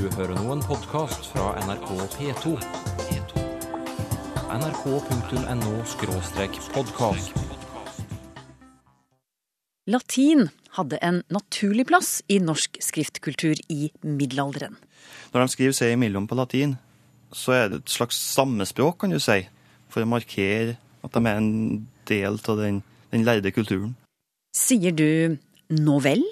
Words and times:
Du 0.00 0.06
hører 0.16 0.32
nå 0.32 0.48
en 0.54 0.62
podkast 0.64 1.26
fra 1.28 1.50
NRK 1.60 1.90
P2. 2.14 2.54
nrk.no-podkast. 4.48 7.36
Latin 9.92 10.48
hadde 10.78 10.96
en 11.04 11.20
naturlig 11.28 11.84
plass 11.92 12.24
i 12.32 12.40
norsk 12.40 12.80
skriftkultur 12.80 13.60
i 13.68 13.92
middelalderen. 14.00 14.80
Når 15.34 15.44
de 15.44 15.52
skriver 15.52 15.76
seg 15.76 15.92
imellom 15.98 16.24
på 16.30 16.38
latin, 16.40 16.80
så 17.28 17.52
er 17.58 17.68
det 17.68 17.82
et 17.82 17.92
slags 17.98 18.16
stammespråk, 18.32 19.04
kan 19.04 19.12
du 19.12 19.20
si, 19.20 19.44
for 19.92 20.00
å 20.00 20.12
markere 20.16 20.80
at 21.04 21.12
de 21.12 21.20
er 21.26 21.36
en 21.44 21.84
del 22.08 22.40
av 22.40 22.56
den, 22.64 22.80
den 23.12 23.28
lærde 23.28 23.52
kulturen. 23.52 24.00
Sier 24.56 24.96
du 24.96 25.36
nå 25.76 26.00
vel? 26.00 26.24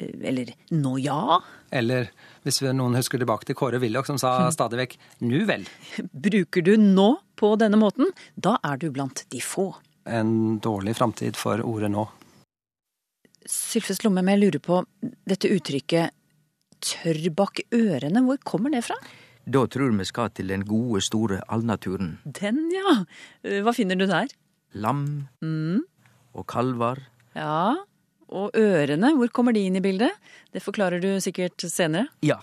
Eller 0.00 0.56
nå 0.72 0.96
ja? 1.04 1.44
Eller 1.68 2.08
hvis 2.44 2.60
noen 2.72 2.94
husker 2.96 3.18
tilbake 3.20 3.44
til 3.48 3.54
Kåre 3.58 3.80
Willoch 3.82 4.06
som 4.06 4.18
sa 4.18 4.50
stadig 4.50 4.78
vekk 4.80 4.96
'nu 5.20 5.44
vel'. 5.46 5.66
Bruker 6.12 6.62
du 6.64 6.76
nå 6.76 7.18
på 7.36 7.56
denne 7.58 7.76
måten, 7.76 8.06
da 8.38 8.58
er 8.64 8.76
du 8.76 8.90
blant 8.90 9.24
de 9.30 9.40
få. 9.40 9.74
En 10.06 10.58
dårlig 10.60 10.96
framtid 10.96 11.36
for 11.36 11.60
ordet 11.60 11.90
nå. 11.90 12.08
Sylfes 13.46 14.02
Lomme, 14.04 14.22
jeg 14.28 14.40
lurer 14.40 14.60
på 14.62 14.84
dette 15.26 15.48
uttrykket 15.48 16.10
tørr 16.80 17.30
bak 17.36 17.60
ørene, 17.72 18.22
hvor 18.24 18.38
kommer 18.44 18.70
det 18.72 18.84
fra? 18.84 18.96
Da 19.50 19.64
tror 19.66 19.92
vi 19.96 20.04
skal 20.04 20.30
til 20.30 20.48
den 20.52 20.64
gode, 20.68 21.00
store 21.02 21.40
allnaturen. 21.48 22.18
Den, 22.24 22.70
ja. 22.72 23.04
Hva 23.64 23.72
finner 23.74 23.96
du 23.98 24.06
der? 24.06 24.28
Lam 24.74 25.28
Mm, 25.42 25.80
og 26.34 26.46
kalver. 26.46 26.98
ja. 27.34 27.76
Og 28.30 28.54
ørene, 28.54 29.14
hvor 29.18 29.30
kommer 29.34 29.52
de 29.52 29.66
inn 29.66 29.76
i 29.78 29.82
bildet? 29.82 30.14
Det 30.54 30.62
forklarer 30.62 31.02
du 31.02 31.10
sikkert 31.22 31.58
senere. 31.66 32.06
Ja, 32.22 32.38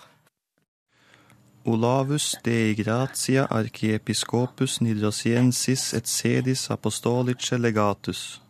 Olavus 1.68 2.32
dei 2.44 2.72
gratia 2.72 3.42
archiepiscopus 3.52 4.78
nidrosiensis 4.80 5.90
et 5.92 6.08
sedis 6.08 6.70
apostolice 6.72 7.58
legatus. 7.60 8.40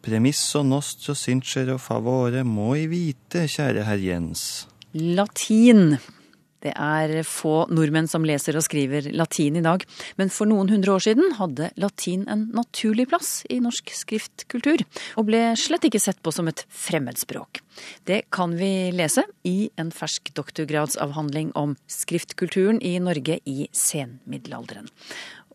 Premisso 0.00 0.62
nostro 0.62 1.14
sincero 1.14 1.76
favore 1.78 2.44
moi 2.44 2.86
vite, 2.88 3.44
kjære 3.52 3.84
herr 3.84 4.00
Jens. 4.00 4.66
Latin. 4.94 5.98
Det 6.64 6.72
er 6.74 7.22
få 7.26 7.68
nordmenn 7.70 8.08
som 8.10 8.24
leser 8.26 8.56
og 8.58 8.64
skriver 8.66 9.10
latin 9.14 9.58
i 9.60 9.64
dag, 9.64 9.84
men 10.18 10.32
for 10.32 10.50
noen 10.50 10.70
hundre 10.72 10.96
år 10.96 11.04
siden 11.06 11.36
hadde 11.38 11.70
latin 11.78 12.26
en 12.30 12.48
naturlig 12.56 13.08
plass 13.12 13.44
i 13.50 13.60
norsk 13.62 13.92
skriftkultur, 13.94 14.82
og 15.16 15.28
ble 15.30 15.42
slett 15.58 15.86
ikke 15.88 16.02
sett 16.02 16.20
på 16.24 16.34
som 16.34 16.50
et 16.50 16.64
fremmedspråk. 16.68 17.62
Det 18.10 18.24
kan 18.34 18.56
vi 18.58 18.90
lese 18.94 19.24
i 19.46 19.70
en 19.78 19.92
fersk 19.94 20.32
doktorgradsavhandling 20.38 21.54
om 21.58 21.76
skriftkulturen 21.90 22.82
i 22.82 22.96
Norge 23.02 23.38
i 23.46 23.68
senmiddelalderen. 23.70 24.90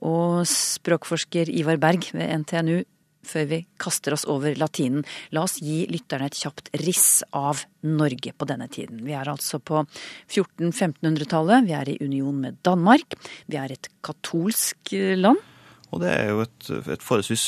Og 0.04 0.44
språkforsker 0.50 1.52
Ivar 1.52 1.80
Berg 1.80 2.10
ved 2.16 2.44
NTNU 2.44 2.84
før 3.28 3.48
vi 3.50 3.60
kaster 3.82 4.16
oss 4.16 4.26
over 4.30 4.56
latinen, 4.60 5.06
la 5.36 5.46
oss 5.48 5.60
gi 5.64 5.84
lytterne 5.92 6.30
et 6.30 6.38
kjapt 6.38 6.72
riss 6.84 7.24
av 7.36 7.64
Norge 7.88 8.34
på 8.36 8.48
denne 8.50 8.70
tiden. 8.72 9.04
Vi 9.06 9.16
er 9.18 9.32
altså 9.32 9.60
på 9.60 9.84
1400-1500-tallet, 9.84 11.68
vi 11.68 11.76
er 11.78 11.94
i 11.94 12.00
union 12.04 12.40
med 12.46 12.62
Danmark, 12.66 13.18
vi 13.48 13.60
er 13.60 13.76
et 13.76 13.92
katolsk 14.06 14.96
land. 15.20 15.42
Og 15.94 16.02
det 16.02 16.10
er 16.10 16.34
jo 16.34 16.42
et, 16.46 16.72
et 16.96 17.06
forholdsvis 17.06 17.46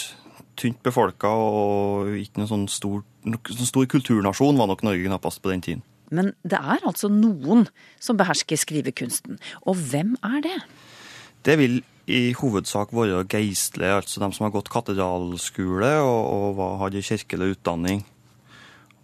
tynt 0.59 0.79
befolka 0.85 1.29
og 1.29 2.13
ikke 2.19 2.39
noen 2.41 2.51
sånn 2.51 2.69
stor, 2.71 3.03
sånn 3.25 3.71
stor 3.71 3.87
kulturnasjon 3.91 4.59
var 4.59 4.69
nok 4.71 4.85
Norge 4.85 5.07
knappast 5.07 5.41
på 5.43 5.51
den 5.51 5.65
tiden. 5.65 5.83
Men 6.13 6.31
det 6.45 6.59
er 6.59 6.85
altså 6.85 7.09
noen 7.09 7.65
som 8.03 8.17
behersker 8.19 8.59
skrivekunsten. 8.61 9.39
Og 9.65 9.79
hvem 9.89 10.13
er 10.25 10.43
det? 10.45 10.57
Det 11.45 11.57
vil 11.61 11.81
i 12.05 12.35
hovedsak 12.37 12.93
vært 12.93 13.33
geistlige, 13.33 13.95
altså 13.97 14.21
de 14.21 14.29
som 14.35 14.45
har 14.45 14.53
gått 14.53 14.69
katedralskole 14.73 15.95
og, 16.03 16.59
og 16.59 16.77
hadde 16.83 17.03
kirkelig 17.05 17.55
utdanning. 17.55 18.03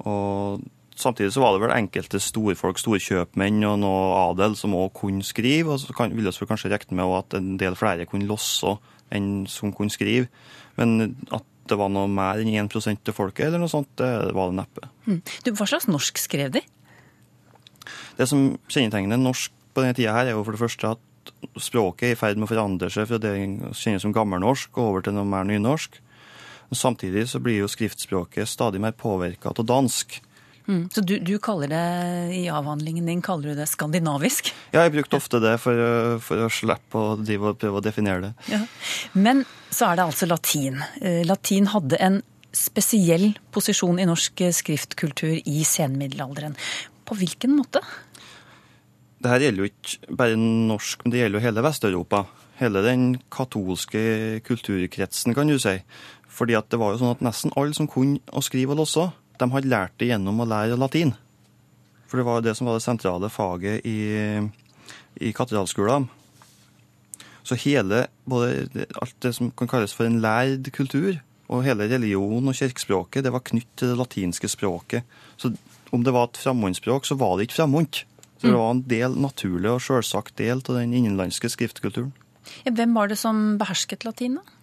Og 0.05 0.61
samtidig 0.97 1.33
så 1.33 1.41
var 1.41 1.55
det 1.55 1.63
vel 1.63 1.75
enkelte 1.75 2.21
storfolk, 2.21 2.79
storkjøpmenn 2.81 3.61
og 3.69 3.79
noe 3.81 4.01
adel 4.27 4.57
som 4.59 4.77
òg 4.77 4.91
kunne 5.01 5.25
skrive, 5.25 5.73
og 5.73 5.81
så 5.81 5.95
kan, 5.97 6.13
ville 6.13 6.33
vi 6.33 6.49
kanskje 6.49 6.73
regne 6.73 6.99
med 6.99 7.15
at 7.17 7.37
en 7.39 7.55
del 7.61 7.77
flere 7.79 8.07
kunne 8.09 8.29
losse 8.29 8.75
enn 9.11 9.47
som 9.49 9.73
kunne 9.75 9.93
skrive. 9.93 10.29
Men 10.77 11.15
at 11.33 11.47
det 11.71 11.77
var 11.79 11.91
noe 11.93 12.09
mer 12.11 12.41
enn 12.41 12.51
1 12.67 12.77
av 12.77 13.15
folket, 13.15 13.47
eller 13.47 13.61
noe 13.61 13.71
sånt, 13.71 13.89
det 13.99 14.33
var 14.35 14.51
det 14.51 14.59
neppe. 14.61 14.89
Du, 15.45 15.53
hva 15.55 15.67
slags 15.69 15.89
norsk 15.89 16.19
skrev 16.21 16.53
de? 16.53 16.61
Det 18.17 18.27
som 18.29 18.51
kjennetegner 18.69 19.19
norsk 19.19 19.53
på 19.71 19.83
denne 19.83 19.95
tida 19.97 20.13
her, 20.15 20.29
er 20.29 20.35
jo 20.35 20.43
for 20.45 20.55
det 20.55 20.61
første 20.61 20.93
at 20.97 21.07
språket 21.59 22.07
er 22.09 22.15
i 22.15 22.19
ferd 22.19 22.39
med 22.39 22.47
å 22.47 22.51
forandre 22.53 22.89
seg 22.93 23.09
fra 23.09 23.19
det 23.21 23.33
som 23.35 23.75
kjenner 23.75 24.03
som 24.03 24.15
gammelnorsk 24.15 24.77
og 24.77 24.87
over 24.87 25.05
til 25.05 25.17
noe 25.17 25.27
mer 25.27 25.47
nynorsk. 25.47 25.99
Samtidig 26.71 27.25
så 27.27 27.41
blir 27.43 27.59
jo 27.59 27.71
skriftspråket 27.71 28.47
stadig 28.47 28.79
mer 28.79 28.95
påvirka 28.95 29.51
av 29.51 29.65
dansk. 29.67 30.21
Mm. 30.67 30.89
Så 30.93 31.01
du, 31.03 31.17
du 31.19 31.33
kaller 31.43 31.67
det, 31.67 31.85
i 32.37 32.45
avhandlingen 32.53 33.09
din, 33.09 33.21
kaller 33.25 33.51
du 33.51 33.59
det 33.59 33.67
skandinavisk? 33.67 34.53
Ja, 34.71 34.85
jeg 34.85 34.93
brukte 34.95 35.19
ofte 35.19 35.41
det 35.43 35.57
for, 35.59 35.81
for 36.23 36.45
å 36.45 36.51
slippe 36.53 37.01
å 37.01 37.53
prøve 37.59 37.81
å 37.81 37.83
definere 37.83 38.29
det. 38.29 38.31
Ja. 38.53 38.61
Men 39.11 39.43
så 39.69 39.89
er 39.89 39.99
det 39.99 40.05
altså 40.07 40.29
latin. 40.29 40.79
Eh, 41.01 41.25
Latin 41.27 41.67
hadde 41.73 41.99
en 41.99 42.21
spesiell 42.55 43.31
posisjon 43.51 43.99
i 43.99 44.07
norsk 44.07 44.43
skriftkultur 44.55 45.39
i 45.39 45.65
senmiddelalderen. 45.67 46.55
På 47.07 47.17
hvilken 47.19 47.55
måte? 47.57 47.83
Det 49.21 49.29
her 49.29 49.43
gjelder 49.45 49.61
jo 49.61 49.69
ikke 49.69 50.15
bare 50.17 50.37
norsk, 50.39 51.03
men 51.03 51.13
det 51.13 51.19
gjelder 51.21 51.37
jo 51.37 51.45
hele 51.45 51.63
Vest-Europa. 51.65 52.23
Hele 52.57 52.81
den 52.85 53.03
katolske 53.33 54.01
kulturkretsen, 54.45 55.35
kan 55.37 55.49
du 55.49 55.59
si. 55.61 55.75
Fordi 56.31 56.55
at 56.57 56.71
det 56.71 56.79
var 56.81 56.93
jo 56.93 57.01
sånn 57.01 57.13
at 57.13 57.21
nesten 57.25 57.53
alle 57.59 57.77
som 57.77 57.89
kunne 57.91 58.21
å 58.33 58.41
skrive 58.41 58.73
og 58.73 58.81
låse, 58.81 59.09
de 59.37 59.49
hadde 59.53 59.69
lært 59.69 59.93
det 60.01 60.09
gjennom 60.09 60.41
å 60.41 60.47
lære 60.49 60.79
latin. 60.79 61.13
For 62.09 62.19
det 62.19 62.25
var 62.27 62.39
jo 62.39 62.47
det 62.47 62.55
som 62.57 62.69
var 62.69 62.79
det 62.79 62.85
sentrale 62.85 63.29
faget 63.31 63.85
i, 63.87 63.99
i 65.21 65.33
katedralskolen. 65.37 66.09
Så 67.45 67.57
hele, 67.61 68.05
både 68.29 68.85
alt 69.01 69.17
det 69.21 69.33
som 69.37 69.49
kan 69.57 69.69
kalles 69.69 69.93
for 69.97 70.09
en 70.09 70.21
lærd 70.23 70.69
kultur, 70.73 71.19
og 71.51 71.65
hele 71.65 71.89
religion 71.91 72.47
og 72.47 72.55
kirkespråket, 72.55 73.25
det 73.25 73.33
var 73.33 73.43
knytt 73.43 73.69
til 73.75 73.91
det 73.91 73.99
latinske 73.99 74.49
språket. 74.49 75.07
Så 75.37 75.51
om 75.91 76.05
det 76.05 76.13
var 76.15 76.29
et 76.29 76.39
fremmedspråk, 76.39 77.05
så 77.05 77.17
var 77.19 77.35
det 77.35 77.49
ikke 77.49 77.59
fremmed. 77.59 78.05
Så 78.41 78.49
det 78.49 78.57
var 78.57 78.71
en 78.73 78.81
del 78.89 79.17
naturlig 79.21 79.69
og 79.69 79.83
selvsagt 79.85 80.33
del 80.41 80.63
av 80.65 80.79
den 80.79 80.95
innenlandske 80.97 81.51
skriftkulturen. 81.53 82.09
Hvem 82.65 82.95
var 82.97 83.11
det 83.11 83.19
som 83.21 83.59
behersket 83.61 84.01
latin, 84.07 84.39
da? 84.39 84.57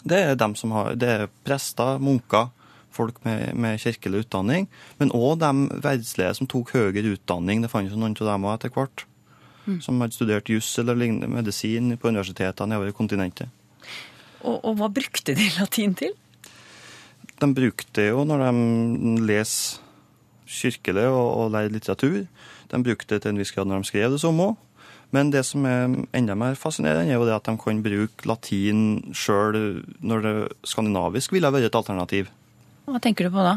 Det 0.00 0.16
er 0.24 0.38
dem 0.40 0.54
som 0.56 0.72
har, 0.72 0.94
det 0.96 1.08
er 1.12 1.26
prester, 1.44 2.00
munker, 2.00 2.48
folk 2.90 3.20
med, 3.26 3.52
med 3.54 3.76
kirkelig 3.82 4.24
utdanning, 4.24 4.66
men 4.98 5.12
òg 5.14 5.36
de 5.42 5.80
verdslige 5.84 6.32
som 6.38 6.48
tok 6.50 6.72
høyere 6.74 7.12
utdanning. 7.12 7.60
Det 7.62 7.70
fantes 7.70 7.98
noen 7.98 8.16
av 8.16 8.32
dem 8.32 8.48
òg 8.48 8.56
etter 8.56 8.72
hvert. 8.74 9.04
Som 9.84 10.00
hadde 10.02 10.16
studert 10.16 10.48
juss 10.50 10.72
eller 10.80 10.96
lignende 10.98 11.28
medisin 11.30 11.92
på 12.00 12.10
universitetene 12.10 12.78
over 12.80 12.90
kontinentet. 12.96 13.52
Og, 14.40 14.56
og 14.64 14.80
hva 14.80 14.88
brukte 14.90 15.36
de 15.36 15.46
latin 15.58 15.92
til? 15.94 16.16
De 17.40 17.48
brukte 17.54 18.08
jo 18.08 18.24
når 18.26 18.46
de 18.48 19.12
leser 19.28 19.84
kirkelig 20.50 21.06
og, 21.06 21.28
og 21.44 21.52
lærer 21.54 21.70
litteratur. 21.70 22.24
De 22.70 22.82
brukte 22.82 23.16
det 23.16 23.24
til 23.24 23.34
en 23.34 23.40
viss 23.40 23.52
grad 23.54 23.68
når 23.68 23.82
de 23.82 23.90
skrev 23.90 24.14
det 24.14 24.20
samme 24.22 24.52
òg. 24.52 24.58
Men 25.10 25.32
det 25.34 25.42
som 25.48 25.64
er 25.66 25.88
enda 26.14 26.36
mer 26.38 26.54
fascinerende, 26.58 27.10
er 27.10 27.18
jo 27.18 27.26
det 27.26 27.34
at 27.34 27.48
de 27.48 27.56
kan 27.58 27.82
bruke 27.82 28.28
latin 28.30 28.84
sjøl 29.10 29.82
når 30.06 30.22
det 30.26 30.34
skandinavisk 30.70 31.34
ville 31.34 31.50
vært 31.50 31.66
et 31.66 31.78
alternativ. 31.80 32.30
Hva 32.86 33.02
tenker 33.02 33.26
du 33.26 33.34
på 33.34 33.42
da? 33.42 33.56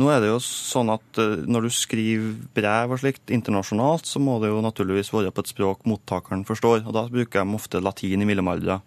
Nå 0.00 0.08
er 0.08 0.22
det 0.22 0.30
jo 0.30 0.38
sånn 0.40 0.88
at 0.94 1.18
eh, 1.20 1.42
når 1.44 1.66
du 1.66 1.74
skriver 1.74 2.30
brev 2.56 2.94
og 2.94 3.02
slikt 3.02 3.32
internasjonalt, 3.34 4.08
så 4.08 4.22
må 4.22 4.38
det 4.40 4.48
jo 4.48 4.62
naturligvis 4.64 5.12
være 5.12 5.34
på 5.34 5.44
et 5.44 5.50
språk 5.52 5.82
mottakeren 5.88 6.46
forstår, 6.48 6.86
og 6.86 6.96
da 6.96 7.04
bruker 7.12 7.42
de 7.42 7.58
ofte 7.58 7.82
latin 7.82 8.24
i 8.24 8.28
mellomalderen. 8.28 8.86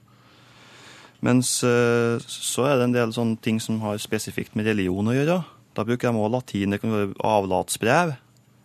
Mens 1.26 1.60
eh, 1.66 2.18
så 2.26 2.66
er 2.66 2.80
det 2.80 2.88
en 2.88 2.96
del 2.96 3.14
sånne 3.14 3.38
ting 3.42 3.62
som 3.62 3.78
har 3.86 4.02
spesifikt 4.02 4.58
med 4.58 4.66
religion 4.72 5.12
å 5.12 5.14
gjøre. 5.14 5.38
Da 5.78 5.86
bruker 5.86 6.10
de 6.10 6.18
også 6.18 6.34
latin. 6.34 6.74
Det 6.74 6.82
kan 6.82 6.96
være 6.96 7.14
avlatsbrev, 7.26 8.16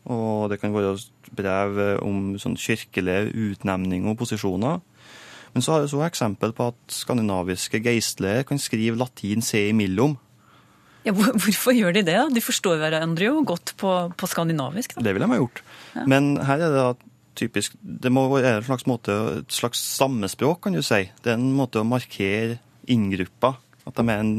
og 0.09 0.49
det 0.51 0.61
kan 0.63 0.73
være 0.75 0.97
brev 1.37 1.81
om 2.07 2.39
sånn 2.41 2.57
kirkelige 2.59 3.35
utnevninger 3.35 4.13
og 4.13 4.19
posisjoner. 4.23 4.81
Men 5.53 5.65
så 5.65 5.75
har 5.75 5.85
vi 5.85 5.93
så 5.93 6.03
eksempel 6.07 6.55
på 6.57 6.71
at 6.71 6.95
skandinaviske 6.95 7.83
geistlige 7.83 8.47
kan 8.49 8.61
skrive 8.63 8.99
latin 8.99 9.43
se 9.43 9.67
imellom. 9.73 10.17
Ja, 11.07 11.15
hvorfor 11.17 11.73
gjør 11.75 11.95
de 11.97 12.05
det? 12.05 12.17
da? 12.17 12.27
De 12.29 12.43
forstår 12.45 12.81
hverandre 12.81 13.31
jo 13.31 13.45
godt 13.49 13.75
på, 13.81 13.93
på 14.17 14.29
skandinavisk. 14.29 14.97
Da. 14.97 15.05
Det 15.07 15.15
ville 15.17 15.27
de 15.27 15.33
ha 15.33 15.41
gjort. 15.41 15.63
Men 16.11 16.35
her 16.45 16.61
er 16.61 16.69
det 16.69 16.83
da 16.83 16.91
typisk 17.41 17.77
Det 17.81 18.11
må 18.13 18.25
være 18.29 18.59
en 18.59 18.67
slags 18.67 18.85
måte, 18.91 19.15
et 19.41 19.55
slags 19.55 19.81
sammespråk, 19.97 20.61
kan 20.65 20.75
du 20.77 20.83
si. 20.85 21.07
Det 21.25 21.33
er 21.33 21.39
en 21.39 21.55
måte 21.57 21.81
å 21.81 21.89
markere 21.89 22.59
inngruppa. 22.91 23.55
At 23.89 23.97
de 23.97 24.05
er 24.05 24.21
en 24.21 24.35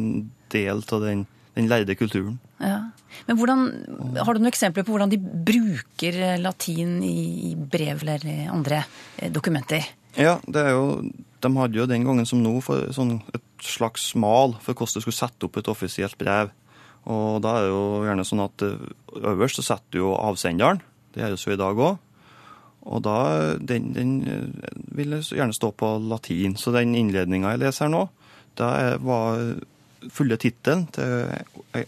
del 0.54 0.84
av 0.84 1.06
den, 1.06 1.26
den 1.58 1.68
lærde 1.68 1.96
kulturen. 2.00 2.40
Ja. 2.62 2.92
Men 3.28 3.38
hvordan, 3.38 3.66
Har 4.16 4.34
du 4.34 4.40
noen 4.40 4.52
eksempler 4.52 4.86
på 4.88 4.94
hvordan 4.94 5.12
de 5.12 5.20
bruker 5.20 6.16
eh, 6.16 6.40
latin 6.40 7.00
i 7.04 7.56
brev 7.56 8.06
eller 8.06 8.52
andre 8.52 8.84
eh, 9.18 9.32
dokumenter? 9.32 9.86
Ja, 10.16 10.40
det 10.48 10.64
er 10.64 10.76
jo, 10.76 11.02
de 11.44 11.52
hadde 11.58 11.80
jo 11.80 11.88
den 11.88 12.08
gangen 12.08 12.28
som 12.28 12.42
nå 12.44 12.58
for 12.64 12.92
sånn 12.96 13.20
et 13.36 13.44
slags 13.64 14.12
mal 14.16 14.58
for 14.64 14.76
hvordan 14.76 15.00
du 15.00 15.06
skulle 15.06 15.20
sette 15.20 15.48
opp 15.48 15.60
et 15.60 15.72
offisielt 15.72 16.18
brev. 16.20 16.54
Og 17.12 17.42
da 17.44 17.58
er 17.58 17.66
det 17.66 17.74
jo 17.74 17.84
gjerne 18.06 18.28
sånn 18.28 18.46
at 18.46 18.66
eh, 18.68 18.88
øverst 19.34 19.60
så 19.60 19.68
setter 19.74 19.98
du 19.98 20.02
jo 20.06 20.16
avsenderen. 20.16 20.82
Det 21.12 21.26
gjøres 21.26 21.46
jo 21.48 21.56
i 21.56 21.60
dag 21.60 21.84
òg. 21.90 22.00
Og 22.82 23.04
da, 23.06 23.18
den, 23.62 23.92
den 23.94 24.14
vil 24.96 25.20
gjerne 25.20 25.54
stå 25.54 25.70
på 25.78 25.92
latin. 26.02 26.56
Så 26.58 26.72
den 26.74 26.96
innledninga 26.98 27.52
jeg 27.54 27.62
leser 27.62 27.86
her 27.86 27.92
nå, 27.94 28.06
da 28.58 28.72
var 29.04 29.44
fulle 30.10 30.38
tittelen 30.42 30.88
til 30.96 31.30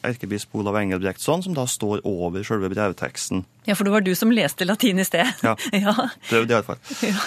erkebisp 0.05 0.53
Olav 0.57 0.77
Engelbrektsson, 0.79 1.43
som 1.45 1.55
da 1.57 1.65
står 1.69 2.03
over 2.07 2.45
selve 2.45 2.69
brevteksten. 2.71 3.43
Ja, 3.67 3.75
for 3.77 3.87
det 3.87 3.93
var 3.95 4.05
du 4.05 4.11
som 4.17 4.31
leste 4.33 4.67
latin 4.67 5.01
i 5.01 5.05
sted. 5.07 5.29
Ja, 5.43 5.55
ja. 5.85 5.95
prøvde 6.29 6.55
iallfall. 6.55 6.79
Ja. 7.01 7.17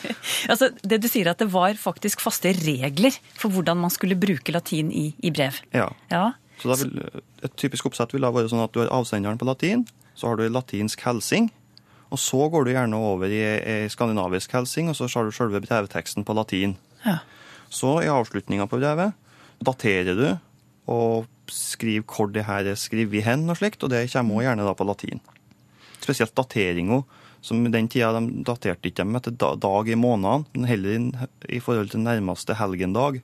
altså, 0.52 0.70
det 0.82 1.00
du 1.04 1.08
sier 1.10 1.32
at 1.32 1.42
det 1.42 1.50
var 1.54 1.76
faktisk 1.80 2.24
faste 2.24 2.52
regler 2.60 3.16
for 3.32 3.54
hvordan 3.54 3.80
man 3.86 3.94
skulle 3.94 4.18
bruke 4.20 4.54
latin 4.54 4.92
i, 4.92 5.08
i 5.24 5.32
brev. 5.34 5.62
Ja. 5.74 5.88
ja. 6.12 6.30
Så 6.62 6.76
vil, 6.82 7.02
Et 7.44 7.58
typisk 7.60 7.88
oppsett 7.88 8.14
vil 8.14 8.24
da 8.24 8.32
være 8.34 8.50
sånn 8.52 8.64
at 8.64 8.74
du 8.74 8.82
har 8.82 8.92
avsenderen 8.94 9.40
på 9.40 9.48
latin, 9.48 9.86
så 10.14 10.30
har 10.30 10.38
du 10.38 10.46
latinsk 10.48 11.00
helsing, 11.06 11.50
og 12.12 12.20
så 12.20 12.46
går 12.52 12.66
du 12.66 12.74
gjerne 12.74 12.98
over 13.00 13.32
i, 13.32 13.42
i 13.42 13.76
skandinavisk 13.90 14.52
helsing, 14.54 14.90
og 14.90 14.98
så 14.98 15.08
har 15.10 15.26
du 15.26 15.34
selve 15.34 15.62
brevteksten 15.64 16.26
på 16.26 16.36
latin. 16.36 16.76
Ja. 17.02 17.18
Så 17.74 17.96
i 18.04 18.10
avslutninga 18.12 18.68
på 18.70 18.78
brevet 18.78 19.16
daterer 19.66 20.18
du 20.18 20.26
og 20.90 21.30
skriver 21.50 22.04
hvor 22.08 22.30
det 22.32 22.46
her 22.48 22.68
er 22.68 22.78
skrevet 22.78 23.24
hen 23.24 23.48
og 23.48 23.58
slikt, 23.60 23.84
og 23.84 23.92
det 23.92 24.06
kommer 24.12 24.38
også 24.38 24.46
gjerne 24.48 24.66
da 24.68 24.74
på 24.76 24.86
latin. 24.88 25.22
Spesielt 26.04 26.34
dateringa, 26.36 27.02
som 27.44 27.60
i 27.64 27.72
den 27.72 27.88
tida 27.92 28.12
de 28.16 28.44
daterte 28.44 28.88
ikke 28.88 29.02
dem 29.02 29.16
etter 29.18 29.34
dag 29.60 29.88
i 29.88 29.98
måneden, 30.00 30.46
men 30.54 30.68
heller 30.68 31.28
i 31.48 31.60
forhold 31.60 31.92
til 31.92 32.04
nærmeste 32.04 32.56
helgendag. 32.56 33.20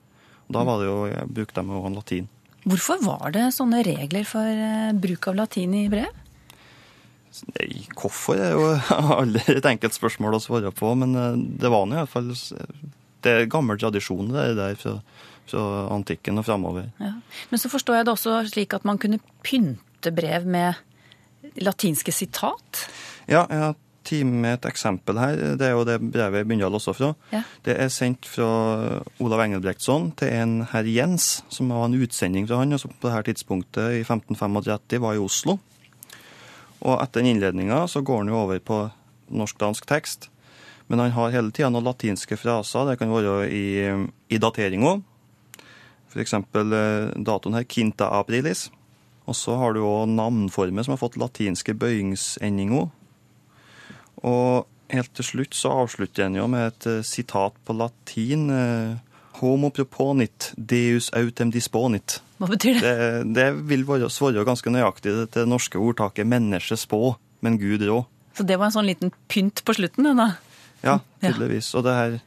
Da 0.51 0.65
var 0.67 0.81
det 0.81 0.89
jo, 0.89 0.97
jeg 1.09 1.33
brukte 1.37 1.63
de 1.63 1.77
jo 1.77 1.93
latin. 1.95 2.29
Hvorfor 2.69 3.01
var 3.01 3.33
det 3.33 3.47
sånne 3.55 3.81
regler 3.85 4.25
for 4.27 4.45
eh, 4.45 4.91
bruk 4.93 5.31
av 5.31 5.39
latin 5.39 5.73
i 5.79 5.87
brev? 5.89 6.11
Nei, 7.55 7.85
hvorfor 7.95 8.37
er 8.37 8.53
jo 8.53 8.67
aldri 9.21 9.55
et 9.55 9.69
enkelt 9.69 9.95
spørsmål 9.97 10.37
å 10.37 10.43
svare 10.43 10.73
på, 10.75 10.93
men 10.99 11.15
eh, 11.17 11.39
det 11.63 11.71
var 11.73 11.87
nå 11.87 11.97
iallfall 11.97 12.29
Det 13.21 13.33
er 13.33 13.49
gammel 13.49 13.79
tradisjon 13.81 14.29
det 14.33 14.51
der 14.59 14.77
fra, 14.77 14.99
fra 15.49 15.87
antikken 15.93 16.39
og 16.39 16.45
framover. 16.47 16.89
Ja. 17.01 17.13
Men 17.49 17.61
så 17.61 17.71
forstår 17.71 17.99
jeg 17.99 18.07
det 18.07 18.13
også 18.15 18.37
slik 18.51 18.75
at 18.77 18.85
man 18.87 18.99
kunne 19.01 19.21
pynte 19.43 20.13
brev 20.15 20.45
med 20.45 20.79
latinske 21.61 22.13
sitat? 22.13 22.85
Ja, 23.27 23.45
jeg 23.49 23.63
har 23.65 23.73
tatt 23.75 24.25
med 24.25 24.55
et 24.57 24.65
eksempel 24.65 25.19
her. 25.21 25.39
Det 25.59 25.67
er 25.67 25.75
jo 25.75 25.83
det 25.85 25.99
brevet 26.01 26.47
Bindal 26.49 26.73
også 26.73 26.93
fra. 26.97 27.11
Ja. 27.31 27.43
Det 27.65 27.75
er 27.77 27.91
sendt 27.93 28.25
fra 28.25 28.47
Olav 29.21 29.43
Engelbrektsson 29.45 30.11
til 30.17 30.33
en 30.33 30.55
herr 30.71 30.89
Jens, 30.89 31.43
som 31.53 31.69
var 31.69 31.85
en 31.85 31.99
utsending 32.01 32.47
fra 32.49 32.63
han, 32.63 32.73
og 32.73 32.81
som 32.81 32.93
på 32.97 33.11
dette 33.11 33.31
tidspunktet 33.31 33.99
i 33.99 34.01
1535 34.01 35.01
var 35.03 35.17
i 35.17 35.21
Oslo. 35.21 35.59
Og 36.81 36.97
etter 36.97 37.25
innledninga 37.29 37.85
så 37.87 38.01
går 38.01 38.23
han 38.23 38.33
jo 38.33 38.41
over 38.41 38.59
på 38.59 38.81
norsk-dansk 39.31 39.85
tekst. 39.87 40.31
Men 40.89 40.99
han 40.99 41.13
har 41.15 41.31
hele 41.31 41.53
tida 41.53 41.69
noen 41.71 41.85
latinske 41.85 42.35
fraser. 42.35 42.89
Det 42.89 42.97
kan 42.99 43.13
være 43.13 43.45
i, 43.47 43.65
i 44.33 44.39
dateringa. 44.41 44.97
F.eks. 46.11 46.35
datoen 46.51 47.55
her, 47.57 47.67
quinta 47.67 48.09
aprilis. 48.19 48.69
Og 49.29 49.37
så 49.37 49.55
har 49.59 49.75
du 49.75 49.83
òg 49.85 50.09
navnformer 50.11 50.83
som 50.83 50.95
har 50.95 51.01
fått 51.01 51.19
latinske 51.21 51.75
bøyingsendinger. 51.77 52.89
Og 54.27 54.67
helt 54.91 55.13
til 55.15 55.27
slutt 55.27 55.55
så 55.55 55.71
avslutter 55.83 56.27
en 56.27 56.37
jo 56.41 56.49
med 56.51 56.67
et 56.71 56.89
uh, 56.89 56.99
sitat 57.05 57.55
på 57.65 57.75
latin. 57.77 58.49
Uh, 58.51 58.99
Homo 59.41 59.71
proponit, 59.73 60.51
deus 60.57 61.09
autem 61.17 61.49
disponit. 61.53 62.19
Hva 62.37 62.49
betyr 62.51 62.77
det? 62.77 62.81
Det, 62.83 63.35
det 63.37 63.47
vil 63.69 63.85
svare 64.13 64.43
ganske 64.45 64.73
nøyaktig 64.73 65.13
til 65.13 65.29
det 65.33 65.47
norske 65.49 65.79
ordtaket 65.79 66.27
'menneske 66.27 66.77
spå, 66.77 67.15
men 67.41 67.57
Gud 67.57 67.81
rå'. 67.81 68.03
Så 68.37 68.45
det 68.45 68.59
var 68.59 68.69
en 68.69 68.75
sånn 68.75 68.89
liten 68.89 69.11
pynt 69.27 69.63
på 69.65 69.73
slutten, 69.73 70.05
den 70.05 70.19
da? 70.19 70.27
Ja, 70.83 70.99
tydeligvis. 71.21 71.73
Og 71.75 71.83
det 71.85 71.95
her, 71.95 72.19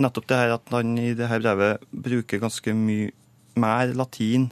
nettopp 0.00 0.28
det 0.30 0.38
her 0.40 0.54
at 0.56 0.72
han 0.74 0.96
i 0.98 1.12
det 1.16 1.28
her 1.30 1.42
brevet 1.44 1.84
bruker 1.92 2.42
ganske 2.42 2.74
mye 2.76 3.10
mer 3.60 3.92
latin 3.96 4.50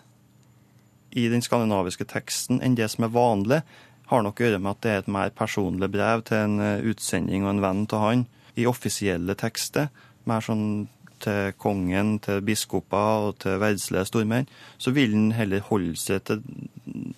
i 1.16 1.28
den 1.32 1.42
skandinaviske 1.44 2.06
teksten 2.08 2.60
enn 2.64 2.76
det 2.78 2.90
som 2.92 3.06
er 3.06 3.14
vanlig, 3.14 3.62
har 4.08 4.24
nok 4.24 4.40
å 4.40 4.44
gjøre 4.44 4.60
med 4.62 4.74
at 4.74 4.82
det 4.84 4.92
er 4.92 5.02
et 5.02 5.10
mer 5.12 5.32
personlig 5.36 5.90
brev 5.92 6.24
til 6.28 6.44
en 6.44 6.60
eh, 6.64 6.84
utsending 6.90 7.44
og 7.44 7.54
en 7.54 7.64
venn 7.64 7.82
av 7.92 8.04
han. 8.04 8.24
I 8.58 8.66
offisielle 8.68 9.36
tekster, 9.38 9.90
mer 10.28 10.44
sånn 10.44 10.88
til 11.22 11.52
kongen, 11.60 12.16
til 12.22 12.40
biskoper 12.46 13.28
og 13.28 13.38
til 13.42 13.58
verdslige 13.60 14.06
stormenn, 14.08 14.48
så 14.78 14.92
vil 14.96 15.14
han 15.14 15.32
heller 15.36 15.64
holde 15.68 15.96
seg 15.98 16.24
til, 16.28 16.42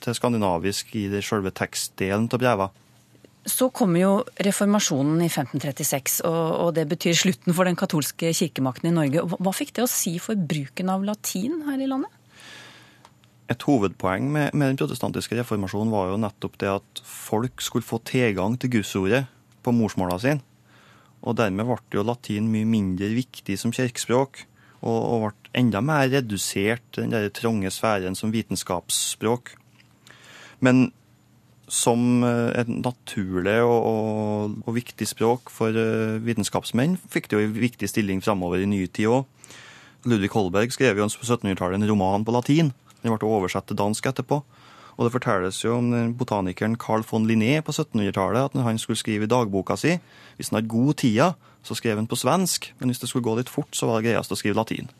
til 0.01 0.17
skandinavisk 0.17 0.95
i 0.99 1.07
det 1.13 1.23
selve 1.27 1.53
tekstdelen 1.55 2.31
av 2.31 2.43
brevene. 2.43 2.87
Så 3.49 3.71
kommer 3.73 4.03
jo 4.03 4.13
reformasjonen 4.45 5.23
i 5.25 5.31
1536, 5.31 6.21
og, 6.29 6.75
det 6.77 6.85
betyr 6.91 7.17
slutten 7.17 7.57
for 7.57 7.65
den 7.65 7.79
katolske 7.79 8.35
kirkemakten 8.37 8.91
i 8.91 8.95
Norge. 8.95 9.25
Hva 9.41 9.53
fikk 9.57 9.73
det 9.79 9.87
å 9.87 9.91
si 9.91 10.19
for 10.21 10.37
bruken 10.37 10.93
av 10.93 11.07
latin 11.07 11.63
her 11.65 11.81
i 11.81 11.89
landet? 11.89 12.13
Et 13.51 13.65
hovedpoeng 13.67 14.29
med, 14.31 14.53
med 14.55 14.71
den 14.71 14.79
protestantiske 14.79 15.41
reformasjonen 15.41 15.91
var 15.91 16.13
jo 16.13 16.21
nettopp 16.23 16.61
det 16.61 16.69
at 16.71 17.03
folk 17.03 17.65
skulle 17.65 17.87
få 17.87 17.99
tilgang 18.07 18.55
til 18.61 18.77
gudsordet 18.77 19.25
på 19.65 19.75
morsmåla 19.75 20.21
sine. 20.23 20.45
Og 21.25 21.37
dermed 21.41 21.67
ble 21.67 21.99
jo 21.99 22.07
latin 22.07 22.47
mye 22.53 22.69
mindre 22.69 23.11
viktig 23.17 23.57
som 23.61 23.73
kirkespråk, 23.75 24.45
og, 24.81 25.01
og 25.01 25.25
ble 25.25 25.51
enda 25.61 25.83
mer 25.85 26.07
redusert 26.13 26.85
den 26.97 27.13
der 27.13 27.29
trange 27.35 27.73
sfæren 27.73 28.17
som 28.17 28.33
vitenskapsspråk. 28.33 29.57
Men 30.65 30.91
som 31.71 32.25
eh, 32.27 32.51
et 32.61 32.69
naturlig 32.71 33.61
og, 33.63 33.79
og, 33.87 34.57
og 34.67 34.77
viktig 34.77 35.07
språk 35.07 35.53
for 35.55 35.75
uh, 35.75 36.19
vitenskapsmenn 36.25 36.97
fikk 37.11 37.31
det 37.31 37.39
jo 37.39 37.47
en 37.47 37.55
viktig 37.55 37.89
stilling 37.89 38.23
framover 38.25 38.65
i 38.65 38.69
ny 38.69 38.83
tid 38.91 39.11
òg. 39.11 39.53
Ludvig 40.11 40.33
Holberg 40.35 40.73
skrev 40.75 40.99
jo 40.99 41.07
på 41.07 41.29
1700-tallet 41.29 41.79
en 41.79 41.91
roman 41.91 42.25
på 42.25 42.35
latin. 42.35 42.73
Den 43.03 43.15
ble 43.15 43.29
oversatt 43.29 43.69
til 43.69 43.79
dansk 43.79 44.09
etterpå. 44.11 44.41
Og 44.97 45.07
det 45.07 45.13
fortelles 45.15 45.61
jo 45.63 45.77
om 45.79 45.93
botanikeren 46.19 46.75
Carl 46.81 47.05
von 47.09 47.29
Linné 47.29 47.61
på 47.65 47.73
1700-tallet 47.73 48.51
at 48.51 48.57
når 48.57 48.67
han 48.67 48.81
skulle 48.81 49.01
skrive 49.01 49.29
dagboka 49.31 49.77
si, 49.81 49.95
hvis 50.37 50.51
han 50.51 50.59
hadde 50.59 50.73
god 50.73 50.99
tida, 51.01 51.29
så 51.65 51.77
skrev 51.77 52.01
han 52.01 52.09
på 52.11 52.19
svensk, 52.21 52.73
men 52.81 52.91
hvis 52.91 53.01
det 53.01 53.09
skulle 53.09 53.25
gå 53.25 53.37
litt 53.39 53.53
fort, 53.53 53.71
så 53.77 53.89
var 53.89 54.01
det 54.01 54.11
greiest 54.11 54.33
å 54.33 54.41
skrive 54.41 54.59
latin. 54.59 54.91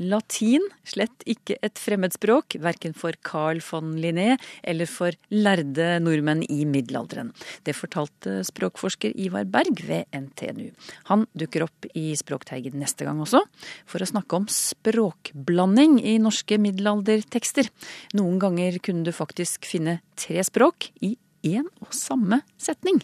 Latin, 0.00 0.64
slett 0.88 1.24
ikke 1.28 1.58
et 1.64 1.80
fremmedspråk, 1.80 2.56
verken 2.64 2.94
for 2.96 3.16
Carl 3.26 3.60
von 3.66 3.92
Linné 4.00 4.38
eller 4.64 4.88
for 4.88 5.16
lærde 5.32 5.98
nordmenn 6.02 6.44
i 6.48 6.62
middelalderen. 6.68 7.32
Det 7.66 7.76
fortalte 7.76 8.40
språkforsker 8.48 9.12
Ivar 9.20 9.44
Berg 9.52 9.84
ved 9.88 10.08
NTNU. 10.16 10.70
Han 11.12 11.26
dukker 11.36 11.66
opp 11.66 11.88
i 11.92 12.12
Språkteigen 12.18 12.78
neste 12.80 13.06
gang 13.08 13.20
også, 13.22 13.42
for 13.84 14.02
å 14.02 14.08
snakke 14.08 14.40
om 14.40 14.48
språkblanding 14.48 15.98
i 16.00 16.16
norske 16.22 16.56
middelaldertekster. 16.62 17.68
Noen 18.16 18.40
ganger 18.42 18.80
kunne 18.82 19.04
du 19.04 19.12
faktisk 19.12 19.68
finne 19.68 20.00
tre 20.16 20.40
språk 20.46 20.90
i 21.04 21.16
én 21.42 21.66
og 21.82 21.92
samme 21.96 22.40
setning. 22.60 23.02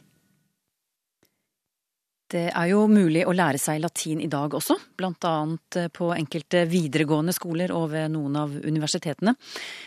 Det 2.29 2.51
er 2.53 2.67
jo 2.69 2.83
mulig 2.93 3.23
å 3.25 3.33
lære 3.33 3.57
seg 3.61 3.81
latin 3.81 4.21
i 4.21 4.29
dag 4.29 4.53
også, 4.53 4.75
blant 5.01 5.25
annet 5.25 5.79
på 5.97 6.11
enkelte 6.13 6.67
videregående 6.69 7.33
skoler 7.33 7.73
og 7.73 7.87
ved 7.95 8.13
noen 8.13 8.37
av 8.37 8.53
universitetene. 8.53 9.33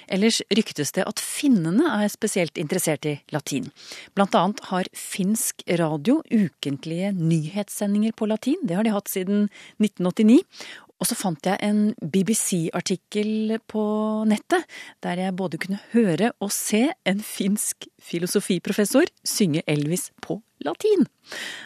Ellers 0.10 0.42
ryktes 0.50 0.96
det 0.98 1.06
at 1.06 1.22
finnene 1.22 1.92
er 2.00 2.10
spesielt 2.10 2.58
interessert 2.58 3.06
i 3.06 3.20
latin. 3.36 3.70
Annet 4.18 4.64
har 4.72 4.90
finsk 4.98 5.62
radio 5.78 6.22
ukentlige 6.32 7.12
nyhetssendinger 7.14 8.18
på 8.18 8.30
latin, 8.32 8.58
det 8.66 8.80
har 8.80 8.88
de 8.88 8.96
hatt 8.96 9.12
siden 9.12 9.46
1989. 9.78 10.42
Og 11.02 11.10
så 11.10 11.18
fant 11.18 11.48
jeg 11.50 11.58
en 11.66 11.96
BBC-artikkel 11.98 13.56
på 13.70 13.84
nettet, 14.30 14.68
der 15.02 15.24
jeg 15.24 15.34
både 15.34 15.58
kunne 15.62 15.80
høre 15.96 16.30
og 16.38 16.54
se 16.54 16.84
en 17.10 17.24
finsk 17.26 17.88
filosofiprofessor 18.06 19.10
synge 19.26 19.64
Elvis 19.66 20.12
på 20.22 20.38
latin. 20.62 21.08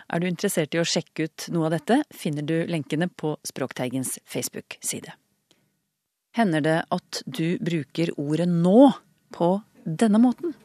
Er 0.08 0.24
du 0.24 0.30
interessert 0.30 0.72
i 0.72 0.80
å 0.80 0.88
sjekke 0.88 1.28
ut 1.28 1.50
noe 1.52 1.68
av 1.68 1.76
dette, 1.76 2.00
finner 2.16 2.48
du 2.48 2.62
lenkene 2.72 3.10
på 3.12 3.36
Språkteigens 3.44 4.16
Facebook-side. 4.24 5.12
Hender 6.40 6.64
det 6.64 6.80
at 6.96 7.24
du 7.28 7.58
bruker 7.64 8.16
ordet 8.16 8.48
nå 8.48 8.94
på 9.36 9.52
denne 9.84 10.20
måten? 10.24 10.56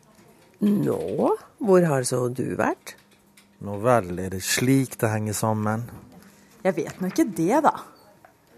Nå? 0.62 1.34
Hvor 1.58 1.90
har 1.90 2.06
så 2.06 2.28
du 2.30 2.52
vært? 2.58 2.94
Nå 3.66 3.82
vel 3.82 4.14
er 4.22 4.30
det 4.36 4.44
slik 4.46 4.94
det 5.00 5.10
henger 5.10 5.34
sammen. 5.36 5.88
Jeg 6.62 6.78
vet 6.78 7.00
nå 7.00 7.10
ikke 7.10 7.26
det, 7.34 7.64
da. 7.66 7.74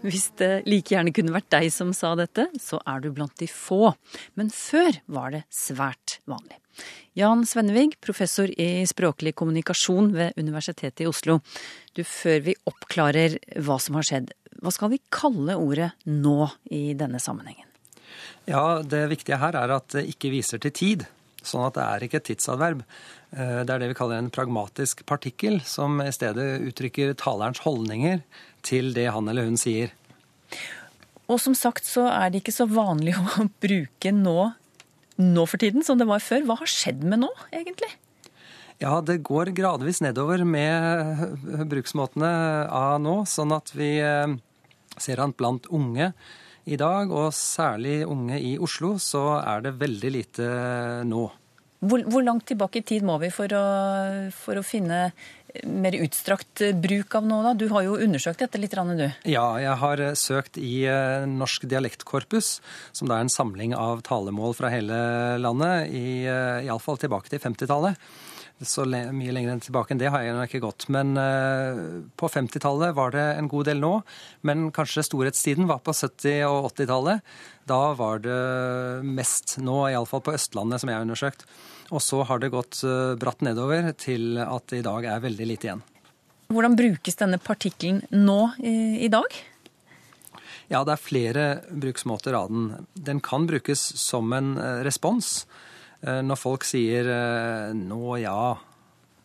Hvis 0.03 0.33
det 0.39 0.65
like 0.67 0.91
gjerne 0.91 1.13
kunne 1.15 1.33
vært 1.35 1.51
deg 1.53 1.69
som 1.71 1.93
sa 1.95 2.11
dette, 2.19 2.49
så 2.59 2.81
er 2.89 2.99
du 3.03 3.09
blant 3.15 3.35
de 3.39 3.47
få. 3.47 3.93
Men 4.35 4.51
før 4.51 4.99
var 5.07 5.31
det 5.35 5.45
svært 5.53 6.19
vanlig. 6.29 6.59
Jan 7.15 7.45
Svennevig, 7.45 7.99
professor 8.01 8.49
i 8.49 8.83
språklig 8.89 9.35
kommunikasjon 9.37 10.09
ved 10.15 10.39
Universitetet 10.41 11.05
i 11.05 11.09
Oslo. 11.09 11.39
Du, 11.93 12.01
før 12.03 12.41
vi 12.49 12.55
oppklarer 12.69 13.37
hva 13.61 13.77
som 13.79 13.99
har 13.99 14.07
skjedd, 14.07 14.33
hva 14.63 14.73
skal 14.73 14.91
vi 14.93 15.01
kalle 15.13 15.55
ordet 15.59 15.91
nå 16.09 16.49
i 16.73 16.95
denne 16.97 17.21
sammenhengen? 17.21 17.69
Ja, 18.49 18.81
Det 18.83 19.05
viktige 19.11 19.39
her 19.39 19.55
er 19.55 19.77
at 19.77 19.93
det 19.95 20.07
ikke 20.09 20.33
viser 20.33 20.59
til 20.59 20.73
tid. 20.75 21.05
Sånn 21.43 21.65
at 21.67 21.75
det 21.77 21.83
er 21.83 22.05
ikke 22.07 22.19
et 22.21 22.27
tidsadverb. 22.31 22.83
Eh, 23.35 23.63
Det 23.63 23.69
er 23.75 23.79
det 23.83 23.89
vi 23.91 23.97
kaller 23.99 24.21
en 24.21 24.31
pragmatisk 24.33 25.05
partikkel, 25.09 25.59
som 25.67 25.99
i 26.01 26.11
stedet 26.15 26.61
uttrykker 26.69 27.15
talerens 27.19 27.63
holdninger 27.65 28.21
til 28.63 28.93
det 28.95 29.09
han 29.11 29.27
eller 29.27 29.49
hun 29.49 29.59
sier. 29.59 29.91
Og 31.27 31.39
som 31.39 31.55
sagt 31.55 31.87
så 31.87 32.07
er 32.11 32.29
det 32.31 32.43
ikke 32.43 32.55
så 32.55 32.67
vanlig 32.69 33.15
å 33.19 33.47
bruke 33.63 34.11
nå, 34.15 34.53
nå 35.19 35.45
for 35.49 35.61
tiden 35.61 35.83
som 35.83 35.99
det 35.99 36.07
var 36.09 36.23
før. 36.23 36.45
Hva 36.47 36.59
har 36.61 36.69
skjedd 36.71 37.03
med 37.03 37.23
nå, 37.23 37.29
egentlig? 37.51 37.91
Ja, 38.81 38.97
det 39.05 39.21
går 39.23 39.53
gradvis 39.55 40.01
nedover 40.03 40.41
med 40.43 41.37
bruksmåtene 41.71 42.31
av 42.67 42.97
nå, 43.03 43.21
sånn 43.29 43.53
at 43.55 43.71
vi 43.77 43.95
eh, 44.03 44.33
ser 44.99 45.21
at 45.23 45.37
blant 45.39 45.69
unge 45.71 46.11
i 46.65 46.79
dag, 46.79 47.11
og 47.11 47.33
særlig 47.35 48.03
unge 48.07 48.39
i 48.39 48.55
Oslo, 48.61 48.95
så 49.01 49.39
er 49.41 49.65
det 49.65 49.77
veldig 49.81 50.11
lite 50.15 50.49
nå. 51.07 51.23
Hvor, 51.83 52.03
hvor 52.07 52.23
langt 52.23 52.45
tilbake 52.47 52.79
i 52.79 52.85
tid 52.87 53.03
må 53.03 53.17
vi 53.19 53.27
for 53.33 53.51
å, 53.51 53.63
for 54.31 54.59
å 54.59 54.63
finne 54.63 55.09
mer 55.67 55.95
utstrakt 55.99 56.63
bruk 56.81 57.13
av 57.19 57.27
nå, 57.27 57.41
da? 57.45 57.51
Du 57.59 57.67
har 57.73 57.83
jo 57.85 57.97
undersøkt 58.01 58.41
dette 58.41 58.61
litt, 58.61 58.73
du. 58.73 59.05
Ja, 59.29 59.45
jeg 59.61 59.75
har 59.83 60.03
søkt 60.17 60.57
i 60.57 60.85
eh, 60.89 61.27
Norsk 61.29 61.67
dialektkorpus, 61.69 62.55
som 62.95 63.11
da 63.11 63.19
er 63.19 63.27
en 63.27 63.33
samling 63.33 63.75
av 63.77 64.01
talemål 64.07 64.55
fra 64.57 64.71
hele 64.73 64.97
landet, 65.43 65.91
i, 65.91 66.23
eh, 66.23 66.63
iallfall 66.65 67.01
tilbake 67.03 67.29
til 67.29 67.43
50-tallet. 67.43 67.99
Så 68.67 68.85
mye 68.87 69.33
lenger 69.35 69.59
tilbake 69.63 69.93
enn 69.93 70.01
det 70.01 70.11
har 70.13 70.23
jeg 70.23 70.35
nok 70.35 70.51
ikke 70.51 70.63
gått. 70.63 70.87
Men 70.93 71.13
eh, 71.19 71.81
på 72.19 72.29
50-tallet 72.31 72.95
var 72.97 73.13
det 73.15 73.25
en 73.37 73.49
god 73.51 73.69
del 73.69 73.81
nå. 73.83 73.93
Men 74.47 74.69
kanskje 74.75 75.05
storhetstiden 75.07 75.69
var 75.69 75.83
på 75.85 75.95
70- 75.95 76.43
og 76.49 76.71
80-tallet. 76.71 77.23
Da 77.69 77.81
var 77.99 78.23
det 78.23 78.39
mest 79.07 79.57
nå, 79.63 79.77
iallfall 79.91 80.23
på 80.25 80.35
Østlandet, 80.35 80.83
som 80.83 80.91
jeg 80.91 80.99
har 80.99 81.07
undersøkt. 81.07 81.47
Og 81.93 82.03
så 82.03 82.23
har 82.27 82.41
det 82.43 82.53
gått 82.53 82.83
eh, 82.87 83.15
bratt 83.19 83.43
nedover 83.45 83.91
til 83.99 84.39
at 84.43 84.69
det 84.71 84.83
i 84.83 84.87
dag 84.87 85.09
er 85.13 85.25
veldig 85.25 85.49
lite 85.49 85.69
igjen. 85.69 85.83
Hvordan 86.53 86.77
brukes 86.77 87.17
denne 87.17 87.39
partikkelen 87.41 88.03
nå 88.11 88.39
i, 88.61 88.75
i 89.07 89.09
dag? 89.11 89.41
Ja, 90.71 90.81
det 90.85 90.95
er 90.95 91.01
flere 91.01 91.45
bruksmåter 91.69 92.35
av 92.37 92.51
den. 92.51 92.87
Den 92.93 93.19
kan 93.23 93.47
brukes 93.49 93.81
som 93.99 94.33
en 94.35 94.55
eh, 94.57 94.81
respons. 94.85 95.43
Eh, 96.03 96.21
Når 96.25 96.39
folk 96.39 96.67
sier 96.67 97.07
eh, 97.07 97.73
'nå 97.73 98.19
ja', 98.21 98.57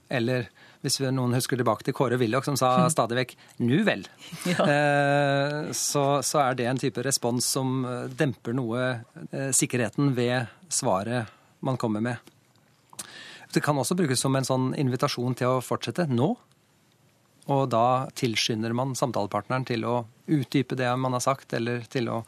eller 0.09 0.49
hvis 0.81 1.01
noen 1.11 1.35
husker 1.35 1.59
tilbake 1.59 1.85
til 1.85 1.95
Kåre 1.97 2.17
Willoch, 2.21 2.47
som 2.47 2.57
sa 2.57 2.71
stadig 2.95 3.19
vekk 3.19 3.37
'nu 3.59 3.83
vel', 3.85 4.07
ja. 4.53 4.67
så, 5.75 6.23
så 6.23 6.43
er 6.45 6.55
det 6.55 6.69
en 6.71 6.79
type 6.79 7.03
respons 7.03 7.45
som 7.45 7.85
eh, 7.85 8.07
demper 8.09 8.55
noe 8.55 8.83
eh, 9.33 9.51
sikkerheten 9.51 10.15
ved 10.15 10.47
svaret 10.71 11.27
man 11.61 11.77
kommer 11.77 12.01
med. 12.01 12.17
Det 13.53 13.63
kan 13.65 13.79
også 13.81 13.97
brukes 13.97 14.21
som 14.21 14.37
en 14.37 14.47
sånn 14.47 14.75
invitasjon 14.79 15.35
til 15.35 15.57
å 15.57 15.65
fortsette 15.65 16.05
nå. 16.07 16.37
Og 17.49 17.63
da 17.73 18.07
tilskynder 18.13 18.75
man 18.77 18.93
samtalepartneren 18.95 19.65
til 19.65 19.87
å 19.89 20.03
utdype 20.29 20.77
det 20.77 20.91
man 21.01 21.17
har 21.17 21.25
sagt, 21.25 21.55
eller 21.57 21.81
til 21.89 22.11
å, 22.13 22.19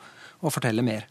å 0.41 0.51
fortelle 0.51 0.83
mer. 0.83 1.05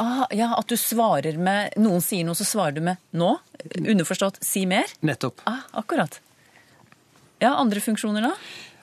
Ah, 0.00 0.24
ja, 0.30 0.54
At 0.56 0.70
du 0.70 0.76
svarer 0.80 1.36
med 1.38 1.76
Noen 1.80 2.02
sier 2.04 2.24
noe, 2.26 2.38
så 2.38 2.46
svarer 2.48 2.78
du 2.78 2.80
med 2.80 2.96
'nå'? 3.12 3.36
Underforstått 3.84 4.40
'si 4.42 4.66
mer'? 4.66 4.90
Nettopp. 5.00 5.40
Ah, 5.44 5.62
akkurat. 5.72 6.20
Ja, 7.40 7.54
andre 7.56 7.80
funksjoner 7.80 8.22
da? 8.22 8.34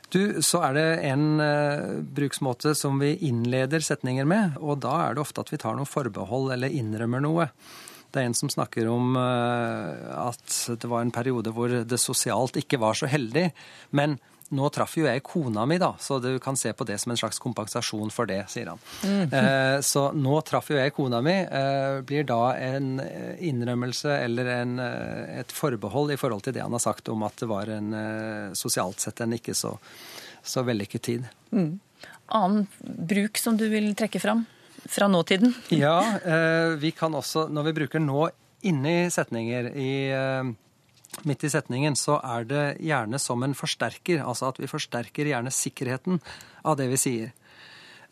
Du, 0.09 0.39
så 0.41 0.61
er 0.69 0.73
det 0.77 0.85
en 1.09 1.41
uh, 1.41 1.99
bruksmåte 1.99 2.71
som 2.75 2.99
vi 2.99 3.17
innleder 3.27 3.83
setninger 3.83 4.25
med, 4.25 4.55
og 4.57 4.79
da 4.85 4.93
er 5.03 5.17
det 5.17 5.21
ofte 5.25 5.43
at 5.43 5.51
vi 5.51 5.59
tar 5.59 5.75
noe 5.75 5.89
forbehold 5.89 6.53
eller 6.55 6.71
innrømmer 6.71 7.21
noe. 7.25 7.49
Det 8.11 8.21
er 8.21 8.29
en 8.29 8.37
som 8.37 8.49
snakker 8.49 8.87
om 8.87 9.17
uh, 9.19 10.29
at 10.29 10.79
det 10.79 10.87
var 10.87 11.03
en 11.03 11.11
periode 11.11 11.51
hvor 11.51 11.75
det 11.83 11.99
sosialt 11.99 12.55
ikke 12.55 12.79
var 12.79 12.95
så 12.95 13.09
heldig, 13.11 13.51
men 13.91 14.15
nå 14.55 14.69
traff 14.73 14.95
jo 14.97 15.05
jeg 15.07 15.23
kona 15.25 15.65
mi, 15.67 15.77
da, 15.81 15.91
så 15.99 16.19
du 16.23 16.29
kan 16.43 16.57
se 16.59 16.71
på 16.73 16.85
det 16.87 16.97
som 17.01 17.11
en 17.11 17.19
slags 17.19 17.39
kompensasjon 17.43 18.11
for 18.13 18.29
det, 18.29 18.43
sier 18.51 18.71
han. 18.71 18.81
Eh, 19.07 19.79
så 19.83 20.07
nå 20.15 20.39
traff 20.47 20.69
jo 20.71 20.77
jeg 20.79 20.93
kona 20.95 21.21
mi, 21.25 21.35
eh, 21.43 21.99
blir 22.07 22.27
da 22.27 22.53
en 22.55 22.99
eh, 23.03 23.35
innrømmelse 23.49 24.13
eller 24.23 24.51
en, 24.55 24.77
eh, 24.79 25.39
et 25.41 25.51
forbehold 25.51 26.13
i 26.15 26.19
forhold 26.19 26.45
til 26.47 26.55
det 26.55 26.63
han 26.63 26.75
har 26.75 26.83
sagt 26.83 27.11
om 27.13 27.25
at 27.27 27.35
det 27.41 27.49
var 27.51 27.71
en 27.73 27.93
eh, 27.93 28.53
sosialt 28.57 29.03
sett 29.03 29.23
en 29.25 29.35
ikke 29.35 29.55
så, 29.57 29.75
så 30.43 30.63
vellykket 30.67 31.07
tid. 31.09 31.27
Annen 31.51 32.67
bruk 32.79 33.39
som 33.39 33.57
du 33.59 33.67
vil 33.71 33.93
trekke 33.99 34.21
fram 34.23 34.45
fra 34.87 35.07
nåtiden? 35.11 35.53
Ja, 35.75 35.99
eh, 36.23 36.75
vi 36.79 36.91
kan 36.95 37.15
også, 37.15 37.47
når 37.51 37.69
vi 37.69 37.75
bruker 37.81 38.03
nå 38.03 38.29
inni 38.67 39.09
setninger, 39.13 39.69
i, 39.77 39.91
midt 41.25 41.45
i 41.47 41.51
setningen, 41.51 41.95
så 41.97 42.19
er 42.21 42.47
det 42.49 42.63
gjerne 42.83 43.19
som 43.21 43.43
en 43.43 43.55
forsterker. 43.57 44.21
Altså 44.21 44.51
at 44.51 44.61
vi 44.61 44.69
forsterker 44.69 45.29
gjerne 45.31 45.53
sikkerheten 45.53 46.21
av 46.67 46.77
det 46.79 46.89
vi 46.91 47.01
sier. 47.01 47.35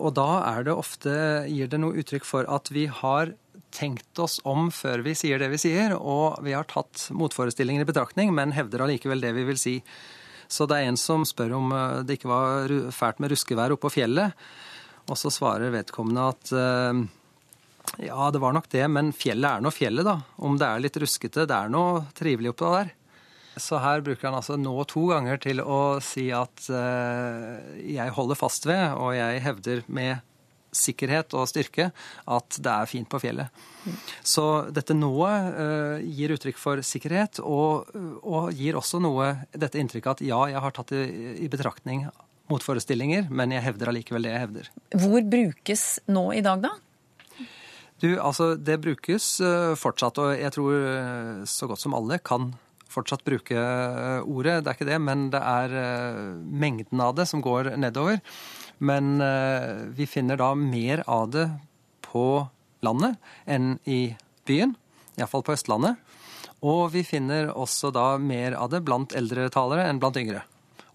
Og 0.02 0.16
da 0.18 0.42
er 0.50 0.66
det 0.68 0.76
ofte, 0.76 1.12
gir 1.48 1.70
det 1.72 1.80
noe 1.80 1.96
uttrykk 2.02 2.26
for 2.28 2.48
at 2.52 2.72
vi 2.74 2.88
har 2.92 3.36
tenkt 3.76 4.20
oss 4.20 4.40
om 4.48 4.70
før 4.72 5.04
vi 5.06 5.16
sier 5.18 5.40
det 5.40 5.50
vi 5.52 5.60
sier, 5.60 5.96
og 5.96 6.40
vi 6.46 6.56
har 6.56 6.68
tatt 6.68 7.10
motforestillinger 7.16 7.84
i 7.84 7.90
betraktning, 7.90 8.32
men 8.36 8.56
hevder 8.56 8.86
allikevel 8.86 9.24
det 9.24 9.34
vi 9.36 9.46
vil 9.48 9.60
si. 9.60 9.76
Så 10.48 10.68
det 10.70 10.78
er 10.78 10.90
en 10.90 11.00
som 11.00 11.26
spør 11.28 11.56
om 11.58 11.72
eh, 11.74 12.02
det 12.06 12.20
ikke 12.20 12.32
var 12.32 12.74
fælt 12.94 13.22
med 13.24 13.34
ruskevær 13.34 13.74
oppå 13.76 13.92
fjellet. 13.94 14.36
Og 15.10 15.18
så 15.20 15.32
svarer 15.34 15.74
vedkommende 15.74 16.28
at 16.34 16.54
eh, 16.54 17.02
ja, 18.02 18.30
det 18.32 18.42
var 18.44 18.56
nok 18.56 18.70
det, 18.72 18.84
men 18.92 19.14
fjellet 19.16 19.58
er 19.58 19.64
nå 19.64 19.72
fjellet, 19.74 20.08
da. 20.08 20.20
Om 20.38 20.60
det 20.60 20.68
er 20.68 20.84
litt 20.84 21.00
ruskete, 21.02 21.48
det 21.50 21.58
er 21.58 21.74
noe 21.74 22.06
trivelig 22.18 22.54
oppå 22.54 22.72
der. 22.76 22.94
Så 23.56 23.80
her 23.80 24.04
bruker 24.04 24.28
han 24.28 24.36
altså 24.36 24.58
nå 24.60 24.74
to 24.92 25.06
ganger 25.14 25.40
til 25.40 25.62
å 25.64 25.98
si 26.04 26.28
at 26.36 26.68
eh, 26.68 27.84
jeg 27.96 28.16
holder 28.18 28.40
fast 28.40 28.68
ved, 28.68 28.98
og 29.00 29.16
jeg 29.16 29.44
hevder 29.46 29.86
med 29.88 30.24
sikkerhet 30.76 31.32
og 31.40 31.48
styrke, 31.48 31.88
at 32.28 32.58
det 32.60 32.72
er 32.74 32.90
fint 32.92 33.08
på 33.08 33.22
fjellet. 33.24 33.64
Så 34.28 34.66
dette 34.76 34.98
nået 34.98 35.56
eh, 35.62 36.04
gir 36.18 36.36
uttrykk 36.36 36.60
for 36.60 36.84
sikkerhet, 36.84 37.40
og, 37.40 37.96
og 38.28 38.52
gir 38.56 38.76
også 38.76 39.00
noe, 39.04 39.32
dette 39.56 39.80
inntrykket 39.80 40.18
at 40.18 40.26
ja, 40.28 40.42
jeg 40.52 40.64
har 40.68 40.76
tatt 40.76 40.92
i, 40.98 41.06
i 41.46 41.52
betraktning 41.52 42.10
motforestillinger, 42.52 43.30
men 43.34 43.56
jeg 43.56 43.64
hevder 43.66 43.90
allikevel 43.90 44.28
det 44.28 44.34
jeg 44.34 44.44
hevder. 44.44 44.74
Hvor 45.02 45.30
brukes 45.32 45.86
nå 46.12 46.28
i 46.36 46.44
dag, 46.46 46.62
da? 46.68 46.76
Du, 48.04 48.10
altså, 48.20 48.56
det 48.60 48.82
brukes 48.84 49.26
eh, 49.40 49.74
fortsatt, 49.80 50.20
og 50.20 50.34
jeg 50.36 50.52
tror 50.52 50.74
eh, 50.76 51.44
så 51.48 51.68
godt 51.70 51.80
som 51.80 51.96
alle 51.96 52.20
kan 52.20 52.52
fortsatt 52.92 53.24
bruke 53.28 53.56
eh, 53.56 54.20
ordet. 54.28 54.60
Det 54.64 54.72
er 54.72 54.76
ikke 54.76 54.90
det, 54.90 55.00
men 55.04 55.30
det 55.32 55.40
er 55.40 55.76
mengden 56.44 57.04
av 57.04 57.16
det 57.16 57.28
som 57.32 57.44
går 57.44 57.72
nedover. 57.80 58.20
Men 58.84 59.16
vi 59.96 60.04
finner 60.04 60.36
da 60.36 60.50
mer 60.60 61.00
av 61.08 61.30
det 61.32 61.46
på 62.04 62.44
landet 62.84 63.16
enn 63.48 63.78
i 63.88 64.10
byen, 64.44 64.74
iallfall 65.16 65.46
på 65.48 65.56
Østlandet. 65.56 65.96
Og 66.68 66.90
vi 66.92 67.06
finner 67.08 67.54
også 67.54 67.94
da 67.96 68.18
mer 68.20 68.58
av 68.60 68.74
det 68.74 68.82
blant 68.84 69.16
eldre 69.16 69.48
talere 69.54 69.88
enn 69.88 70.02
blant 70.04 70.20
yngre. 70.20 70.44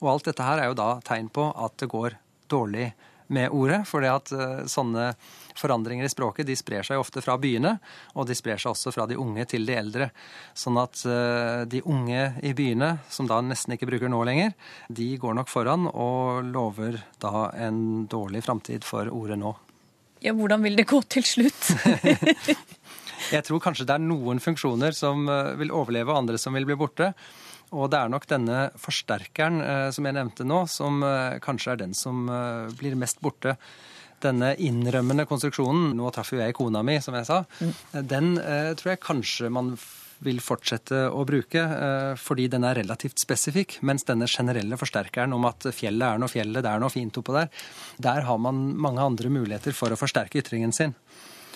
Og 0.05 0.11
alt 0.13 0.29
dette 0.29 0.45
her 0.45 0.61
er 0.61 0.69
jo 0.69 0.77
da 0.77 0.91
tegn 1.09 1.33
på 1.33 1.49
at 1.57 1.81
det 1.81 1.89
går 1.89 2.19
dårlig 2.53 2.91
med 3.33 3.49
ordet, 3.57 3.81
fordi 3.89 4.13
at 4.13 4.35
sånne 4.69 5.15
forandringer 5.61 6.07
i 6.07 6.11
språket 6.13 6.49
de 6.49 6.57
sprer 6.59 6.87
seg 6.87 7.01
ofte 7.01 7.23
fra 7.25 7.37
byene, 7.41 7.77
og 8.17 8.29
de 8.29 8.37
sprer 8.37 8.61
seg 8.61 8.73
også 8.73 8.93
fra 8.95 9.07
de 9.11 9.19
unge 9.21 9.45
til 9.51 9.67
de 9.69 9.77
eldre. 9.77 10.11
Sånn 10.57 10.79
at 10.81 11.03
eh, 11.07 11.63
de 11.71 11.83
unge 11.85 12.23
i 12.47 12.55
byene, 12.57 12.95
som 13.13 13.29
da 13.31 13.41
nesten 13.45 13.77
ikke 13.77 13.89
bruker 13.91 14.13
nå 14.13 14.23
lenger, 14.29 14.55
de 14.89 15.13
går 15.21 15.37
nok 15.39 15.53
foran 15.53 15.89
og 15.91 16.47
lover 16.51 17.01
da 17.23 17.51
en 17.67 18.07
dårlig 18.11 18.45
framtid 18.47 18.87
for 18.87 19.11
ordet 19.13 19.41
nå. 19.41 19.55
Ja, 20.21 20.35
Hvordan 20.37 20.65
vil 20.65 20.77
det 20.77 20.89
gå 20.89 21.01
til 21.09 21.25
slutt? 21.25 21.71
Jeg 23.35 23.45
tror 23.47 23.61
kanskje 23.63 23.87
det 23.87 23.95
er 23.95 24.03
noen 24.03 24.41
funksjoner 24.43 24.97
som 24.97 25.29
eh, 25.29 25.55
vil 25.61 25.73
overleve, 25.75 26.11
og 26.11 26.25
andre 26.25 26.41
som 26.41 26.57
vil 26.57 26.69
bli 26.69 26.79
borte. 26.81 27.13
Og 27.71 27.87
det 27.93 28.01
er 28.01 28.11
nok 28.11 28.27
denne 28.27 28.65
forsterkeren 28.83 29.61
eh, 29.63 29.87
som 29.95 30.09
jeg 30.09 30.17
nevnte 30.17 30.47
nå, 30.49 30.65
som 30.67 31.05
kanskje 31.45 31.77
er 31.77 31.83
den 31.85 31.95
som 31.95 32.27
blir 32.81 32.99
mest 32.99 33.21
borte. 33.23 33.55
Denne 34.21 34.53
innrømmende 34.61 35.25
konstruksjonen, 35.29 35.95
nå 35.97 36.11
traff 36.13 36.35
jo 36.35 36.43
jeg 36.43 36.57
kona 36.57 36.83
mi, 36.85 36.99
som 37.01 37.17
jeg 37.17 37.29
sa, 37.29 37.41
den 37.93 38.35
eh, 38.43 38.75
tror 38.77 38.95
jeg 38.95 39.03
kanskje 39.05 39.53
man 39.53 39.75
vil 40.25 40.41
fortsette 40.45 41.07
å 41.09 41.25
bruke, 41.29 41.61
eh, 41.61 42.13
fordi 42.21 42.49
den 42.53 42.67
er 42.69 42.77
relativt 42.83 43.21
spesifikk. 43.23 43.79
Mens 43.87 44.05
denne 44.09 44.29
generelle 44.29 44.77
forsterkeren 44.81 45.33
om 45.33 45.49
at 45.49 45.71
fjellet 45.73 46.07
er 46.07 46.21
noe 46.21 46.33
fjellet, 46.33 46.63
det 46.63 46.71
er 46.71 46.83
noe 46.83 46.93
fint 46.93 47.17
oppå 47.17 47.37
der, 47.37 47.49
der 47.97 48.29
har 48.29 48.39
man 48.39 48.61
mange 48.77 49.05
andre 49.05 49.33
muligheter 49.33 49.77
for 49.77 49.93
å 49.93 50.01
forsterke 50.01 50.43
ytringen 50.43 50.77
sin. 50.77 50.95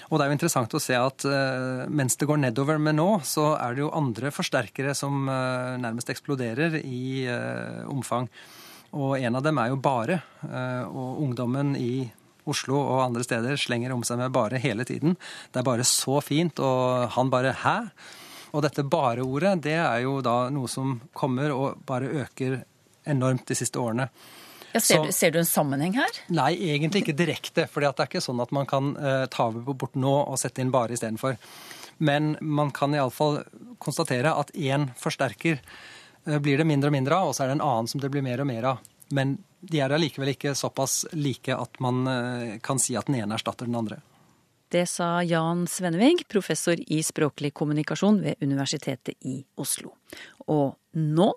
Og 0.09 0.19
det 0.19 0.25
er 0.25 0.31
jo 0.31 0.37
interessant 0.37 0.75
å 0.77 0.83
se 0.83 0.97
at 1.01 1.25
uh, 1.25 1.87
mens 1.89 2.19
det 2.21 2.27
går 2.29 2.37
nedover 2.43 2.77
med 2.79 2.99
nå, 2.99 3.09
så 3.25 3.55
er 3.57 3.73
det 3.73 3.83
jo 3.83 3.95
andre 3.97 4.29
forsterkere 4.37 4.93
som 4.95 5.25
uh, 5.27 5.81
nærmest 5.81 6.13
eksploderer 6.13 6.77
i 6.85 7.25
omfang. 7.89 8.29
Og 8.95 9.17
en 9.17 9.41
av 9.41 9.43
dem 9.43 9.59
er 9.59 9.73
jo 9.73 9.81
bare. 9.83 10.21
og 10.45 11.23
ungdommen 11.25 11.73
i 11.75 12.05
Oslo 12.51 12.77
og 12.81 13.03
andre 13.07 13.25
steder 13.25 13.57
slenger 13.61 13.95
om 13.95 14.05
seg 14.07 14.21
med 14.21 14.35
bare 14.35 14.61
hele 14.63 14.85
tiden. 14.85 15.17
Det 15.53 15.63
er 15.63 15.67
bare 15.67 15.87
så 15.89 16.21
fint, 16.25 16.61
og 16.61 17.11
han 17.17 17.33
bare 17.33 17.55
'hæ'? 17.55 17.91
Og 18.55 18.63
dette 18.63 18.85
bare-ordet, 18.87 19.63
det 19.63 19.81
er 19.83 20.05
jo 20.05 20.21
da 20.23 20.49
noe 20.55 20.69
som 20.71 21.01
kommer 21.13 21.51
og 21.51 21.81
bare 21.87 22.07
øker 22.23 22.63
enormt 23.05 23.49
de 23.51 23.57
siste 23.59 23.81
årene. 23.83 24.09
Ja, 24.75 24.81
ser, 24.81 24.97
så, 24.97 25.05
du, 25.05 25.13
ser, 25.13 25.31
du, 25.31 25.39
en 25.39 25.47
sammenheng 25.47 25.95
her? 25.95 26.21
Nei, 26.35 26.53
egentlig 26.75 27.05
ikke 27.05 27.17
direkte. 27.19 27.67
For 27.71 27.83
det 27.83 27.93
er 27.93 28.09
ikke 28.09 28.23
sånn 28.23 28.43
at 28.43 28.55
man 28.55 28.67
kan 28.67 28.95
uh, 28.99 29.27
ta 29.31 29.49
bort 29.51 29.95
nå 29.95 30.15
og 30.23 30.39
sette 30.39 30.63
inn 30.63 30.73
bare 30.75 30.97
istedenfor. 30.97 31.37
Men 32.03 32.35
man 32.43 32.73
kan 32.75 32.95
iallfall 32.95 33.45
konstatere 33.83 34.33
at 34.35 34.51
én 34.55 34.89
forsterker 34.99 35.61
uh, 35.61 36.39
blir 36.43 36.59
det 36.59 36.67
mindre 36.67 36.91
og 36.91 36.97
mindre 36.97 37.21
av, 37.21 37.31
og 37.31 37.37
så 37.37 37.45
er 37.45 37.53
det 37.53 37.61
en 37.61 37.69
annen 37.69 37.91
som 37.91 38.03
det 38.03 38.11
blir 38.11 38.27
mer 38.27 38.43
og 38.43 38.51
mer 38.51 38.71
av. 38.73 38.94
Men 39.13 39.39
de 39.61 39.81
er 39.81 39.93
allikevel 39.93 40.35
ikke 40.35 40.55
såpass 40.57 41.05
like 41.13 41.55
at 41.55 41.81
man 41.81 42.05
uh, 42.09 42.59
kan 42.65 42.81
si 42.81 42.97
at 42.97 43.09
den 43.09 43.21
ene 43.21 43.37
erstatter 43.37 43.69
den 43.69 43.79
andre. 43.79 44.01
Det 44.75 44.87
sa 44.91 45.23
Jan 45.23 45.67
Svennevig, 45.71 46.25
professor 46.29 46.75
i 46.75 47.03
språklig 47.05 47.53
kommunikasjon 47.55 48.21
ved 48.25 48.41
Universitetet 48.43 49.15
i 49.23 49.39
Oslo. 49.61 49.93
Og 50.51 50.75
nå 50.99 51.29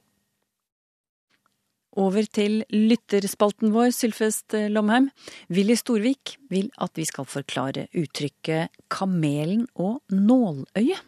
over 1.97 2.27
til 2.29 2.61
lytterspalten 2.69 3.73
vår, 3.73 3.91
Sylfest 3.95 4.53
Lomheim. 4.69 5.09
Willy 5.49 5.77
Storvik 5.77 6.35
vil 6.49 6.69
at 6.81 6.97
vi 6.97 7.05
skal 7.09 7.25
forklare 7.25 7.87
uttrykket 7.97 8.69
'kamelen 8.89 9.67
og 9.75 10.01
nåløyet'. 10.13 11.01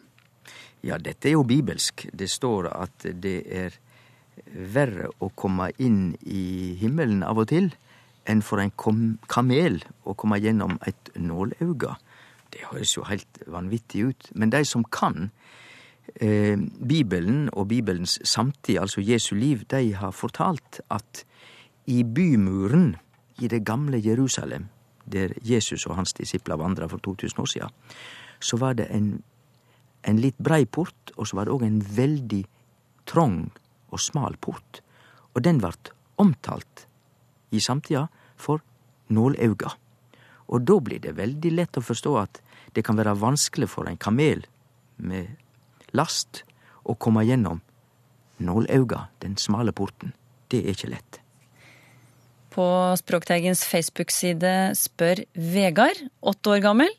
Ja, 0.82 0.98
dette 0.98 1.28
er 1.28 1.36
jo 1.36 1.44
bibelsk. 1.44 2.08
Det 2.12 2.30
står 2.30 2.70
at 2.72 3.06
det 3.22 3.38
er 3.46 3.76
verre 4.46 5.10
å 5.20 5.30
komme 5.34 5.70
inn 5.78 6.14
i 6.20 6.74
himmelen 6.80 7.22
av 7.26 7.40
og 7.42 7.50
til 7.52 7.70
enn 8.28 8.42
for 8.44 8.60
en 8.62 8.72
kamel 9.30 9.80
å 10.04 10.14
komme 10.18 10.38
gjennom 10.40 10.78
et 10.86 11.10
nålauge. 11.16 11.96
Det 12.50 12.66
høres 12.70 12.96
jo 12.96 13.06
helt 13.08 13.40
vanvittig 13.46 14.04
ut. 14.10 14.30
Men 14.34 14.50
de 14.50 14.64
som 14.64 14.84
kan, 14.84 15.30
eh, 16.20 16.56
Bibelen 16.56 17.48
og 17.52 17.68
Bibelens 17.68 18.18
samtid, 18.24 18.78
altså 18.78 19.00
Jesu 19.00 19.34
liv, 19.34 19.64
de 19.68 19.94
har 19.94 20.12
fortalt 20.12 20.80
at 20.90 21.24
i 21.86 22.02
bymuren 22.02 22.96
i 23.40 23.48
det 23.48 23.64
gamle 23.64 24.00
Jerusalem, 24.02 24.68
der 25.12 25.28
Jesus 25.42 25.86
og 25.86 25.96
hans 25.96 26.12
disipler 26.12 26.56
vandra 26.56 26.86
for 26.86 26.98
2000 26.98 27.40
år 27.40 27.46
siden, 27.46 27.70
så 28.40 28.56
var 28.56 28.72
det 28.72 28.86
en, 28.90 29.22
en 30.04 30.18
litt 30.18 30.38
brei 30.38 30.64
port, 30.64 31.12
og 31.16 31.26
så 31.26 31.36
var 31.36 31.44
det 31.44 31.52
òg 31.52 31.62
en 31.62 31.82
veldig 31.96 32.44
trong 33.06 33.50
og 33.90 34.02
smal 34.02 34.36
port. 34.40 34.80
Og 35.34 35.44
den 35.44 35.60
vart 35.62 35.92
omtalt 36.20 36.86
i 37.50 37.60
samtida 37.60 38.06
for 38.40 38.62
nålauga. 39.10 39.74
Og 40.50 40.66
da 40.66 40.78
blir 40.82 41.02
det 41.02 41.16
veldig 41.18 41.52
lett 41.54 41.78
å 41.78 41.84
forstå 41.84 42.14
at 42.20 42.40
det 42.74 42.84
kan 42.86 42.98
være 42.98 43.18
vanskelig 43.18 43.70
for 43.70 43.90
en 43.90 43.98
kamel 43.98 44.44
med 44.96 45.30
last 45.96 46.44
å 46.86 46.94
komme 46.94 47.24
gjennom 47.26 47.60
nålauga, 48.40 49.08
den 49.22 49.36
smale 49.38 49.74
porten. 49.76 50.14
Det 50.50 50.62
er 50.64 50.74
ikke 50.74 50.94
lett. 50.94 51.20
På 52.50 52.66
Språkteigens 52.98 53.62
Facebook-side 53.68 54.72
spør 54.78 55.22
Vegard, 55.34 56.00
åtte 56.18 56.56
år 56.56 56.64
gammel, 56.64 56.90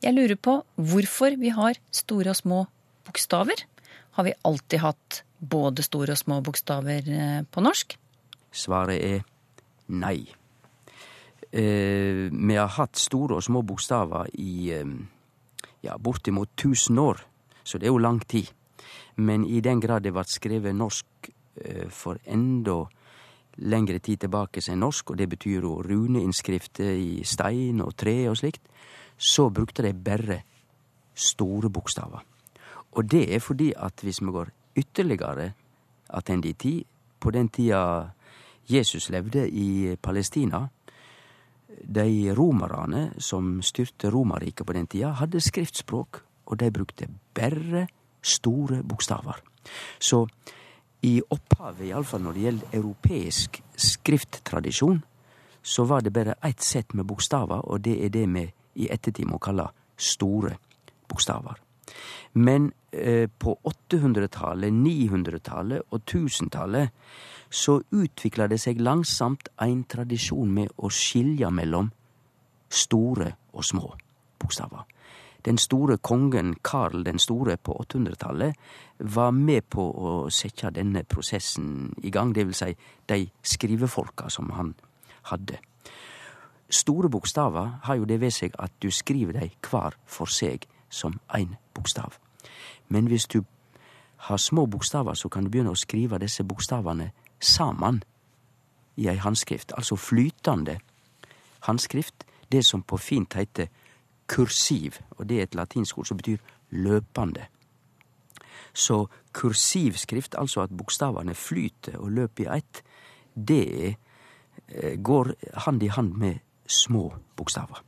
jeg 0.00 0.16
lurer 0.16 0.38
på 0.40 0.56
hvorfor 0.80 1.36
vi 1.38 1.52
har 1.54 1.78
store 1.94 2.32
og 2.32 2.38
små 2.38 2.60
bokstaver. 3.06 3.66
Har 4.16 4.26
vi 4.26 4.34
alltid 4.42 4.82
hatt 4.82 5.22
både 5.38 5.82
store 5.86 6.16
og 6.16 6.20
små 6.20 6.40
bokstaver 6.44 7.08
eh, 7.08 7.40
på 7.46 7.64
norsk? 7.64 7.96
Svaret 8.50 9.00
er 9.00 9.24
nei. 9.94 10.18
Eh, 11.50 12.28
vi 12.30 12.58
har 12.58 12.76
hatt 12.76 12.98
store 12.98 13.38
og 13.38 13.46
små 13.46 13.62
bokstaver 13.66 14.30
i 14.38 14.70
eh, 14.74 14.94
ja, 15.86 15.96
bortimot 15.98 16.52
1000 16.58 16.98
år 16.98 17.26
så 17.70 17.78
det 17.78 17.86
er 17.86 17.94
jo 17.94 18.02
lang 18.02 18.20
tid. 18.26 18.50
Men 19.16 19.44
i 19.46 19.60
den 19.60 19.80
grad 19.80 20.04
det 20.04 20.14
ble 20.14 20.24
skrevet 20.28 20.76
norsk 20.76 21.30
eh, 21.62 21.86
for 21.92 22.18
enda 22.26 22.82
lengre 23.60 24.00
tid 24.00 24.24
tilbake 24.24 24.62
enn 24.70 24.80
norsk, 24.80 25.12
og 25.12 25.18
det 25.20 25.28
betyr 25.28 25.66
jo 25.66 25.74
runeinnskrifter 25.84 26.94
i 26.96 27.24
stein 27.28 27.82
og 27.84 27.96
tre 27.98 28.16
og 28.30 28.38
slikt, 28.40 28.62
så 29.18 29.50
brukte 29.52 29.84
de 29.84 29.92
bare 29.92 30.40
store 31.14 31.68
bokstaver. 31.68 32.24
Og 32.92 33.10
det 33.10 33.34
er 33.34 33.38
fordi 33.38 33.72
at 33.76 34.02
hvis 34.02 34.20
vi 34.20 34.32
går 34.34 34.50
ytterligere 34.76 35.52
attende 36.08 36.48
i 36.48 36.52
tid, 36.52 36.84
på 37.20 37.30
den 37.30 37.48
tida 37.48 38.10
Jesus 38.68 39.10
levde 39.10 39.48
i 39.50 39.96
Palestina, 40.02 40.68
de 41.94 42.34
romerne 42.34 43.12
som 43.18 43.60
styrte 43.62 44.10
Romerriket 44.10 44.66
på 44.66 44.72
den 44.72 44.86
tida, 44.86 45.12
hadde 45.20 45.40
skriftspråk 45.40 46.22
og 46.46 46.58
de 46.58 46.70
brukte 46.70 47.08
berre 47.34 47.86
store 48.22 48.82
bokstaver. 48.82 49.38
Så 50.00 50.26
i 51.02 51.20
opphavet, 51.30 51.86
iallfall 51.88 52.22
når 52.24 52.36
det 52.36 52.42
gjelder 52.42 52.76
europeisk 52.80 53.62
skrifttradisjon, 53.76 55.00
så 55.62 55.84
var 55.84 56.00
det 56.00 56.12
bare 56.12 56.34
ett 56.44 56.62
sett 56.64 56.94
med 56.94 57.06
bokstaver, 57.08 57.64
og 57.64 57.84
det 57.84 57.96
er 58.04 58.12
det 58.12 58.26
vi 58.28 58.46
i 58.74 58.88
ettertid 58.92 59.28
må 59.28 59.38
kalle 59.38 59.68
store 59.96 60.56
bokstaver. 61.08 61.69
Men 62.32 62.72
eh, 62.92 63.28
på 63.38 63.56
800-tallet, 63.64 64.72
900-tallet 64.72 65.90
og 65.90 66.00
1000-tallet 66.04 66.90
så 67.50 67.80
utvikla 67.90 68.46
det 68.50 68.60
seg 68.62 68.80
langsomt 68.80 69.50
ein 69.58 69.82
tradisjon 69.90 70.52
med 70.54 70.70
å 70.78 70.90
skilje 70.94 71.50
mellom 71.50 71.90
store 72.70 73.32
og 73.52 73.66
små 73.66 73.90
bokstaver. 74.38 74.86
Den 75.44 75.58
store 75.58 75.96
kongen 75.96 76.54
Karl 76.62 77.04
den 77.04 77.18
store 77.18 77.56
på 77.56 77.72
800-tallet 77.72 78.54
var 78.98 79.32
med 79.32 79.64
på 79.72 79.86
å 79.88 80.12
sette 80.30 80.70
denne 80.76 81.02
prosessen 81.08 81.94
i 82.04 82.12
gang, 82.12 82.34
det 82.36 82.44
vil 82.44 82.56
si 82.56 82.74
de 83.08 83.24
skrivefolka 83.42 84.28
som 84.30 84.50
han 84.56 84.74
hadde. 85.32 85.56
Store 86.70 87.08
bokstaver 87.10 87.80
har 87.82 87.96
jo 87.98 88.04
det 88.06 88.20
ved 88.20 88.34
seg 88.36 88.54
at 88.58 88.72
du 88.82 88.90
skriver 88.94 89.40
dei 89.40 89.48
hver 89.64 89.96
for 90.06 90.30
seg 90.30 90.68
som 90.90 91.20
én 91.34 91.56
bokstav. 91.74 92.18
Men 92.88 93.06
hvis 93.06 93.26
du 93.26 93.42
har 94.16 94.36
små 94.36 94.66
bokstaver, 94.66 95.14
så 95.14 95.28
kan 95.28 95.44
du 95.44 95.50
begynne 95.50 95.72
å 95.72 95.78
skrive 95.78 96.18
disse 96.18 96.44
bokstavene 96.44 97.10
sammen 97.40 98.02
i 98.96 99.08
ei 99.08 99.16
handskrift, 99.16 99.72
altså 99.76 99.96
flytande 99.96 100.78
handskrift, 101.60 102.26
det 102.52 102.64
som 102.66 102.82
på 102.82 102.96
fint 102.96 103.34
heiter 103.34 103.70
kursiv, 104.28 105.00
og 105.10 105.28
det 105.28 105.38
er 105.38 105.48
et 105.48 105.54
latinsk 105.54 105.98
ord 105.98 106.10
som 106.10 106.18
betyr 106.20 106.38
løpende. 106.70 107.46
Så 108.74 109.06
kursivskrift, 109.32 110.34
altså 110.38 110.60
at 110.60 110.76
bokstavene 110.76 111.34
flyter 111.34 111.98
og 111.98 112.12
løper 112.12 112.44
i 112.44 112.58
ett, 112.58 112.82
det 113.34 113.96
eh, 114.68 114.96
går 115.02 115.32
hand 115.66 115.82
i 115.82 115.88
hand 115.88 116.14
med 116.14 116.38
små 116.66 117.14
bokstaver. 117.36 117.82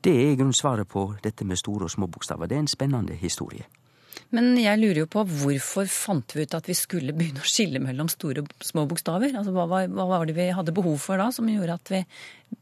Det 0.00 0.14
er 0.14 0.32
i 0.32 0.38
grunnen 0.38 0.56
svaret 0.56 0.88
på 0.88 1.08
dette 1.22 1.46
med 1.46 1.58
store 1.58 1.88
og 1.88 1.92
små 1.92 2.06
bokstaver. 2.10 2.48
Det 2.48 2.56
er 2.56 2.64
en 2.64 2.70
spennende 2.70 3.16
historie. 3.18 3.66
Men 4.34 4.52
jeg 4.60 4.78
lurer 4.80 5.02
jo 5.02 5.08
på 5.10 5.24
hvorfor 5.24 5.88
fant 5.88 6.34
vi 6.36 6.44
ut 6.44 6.56
at 6.56 6.68
vi 6.68 6.76
skulle 6.76 7.14
begynne 7.16 7.40
å 7.40 7.48
skille 7.48 7.80
mellom 7.82 8.10
store 8.12 8.44
og 8.44 8.66
små 8.66 8.84
bokstaver? 8.90 9.32
Altså, 9.32 9.54
hva, 9.56 9.64
var, 9.70 9.88
hva 9.92 10.06
var 10.10 10.28
det 10.28 10.36
vi 10.36 10.50
hadde 10.54 10.74
behov 10.76 10.98
for 11.02 11.20
da, 11.20 11.30
som 11.34 11.48
gjorde 11.48 11.78
at 11.78 11.92
vi 11.94 12.02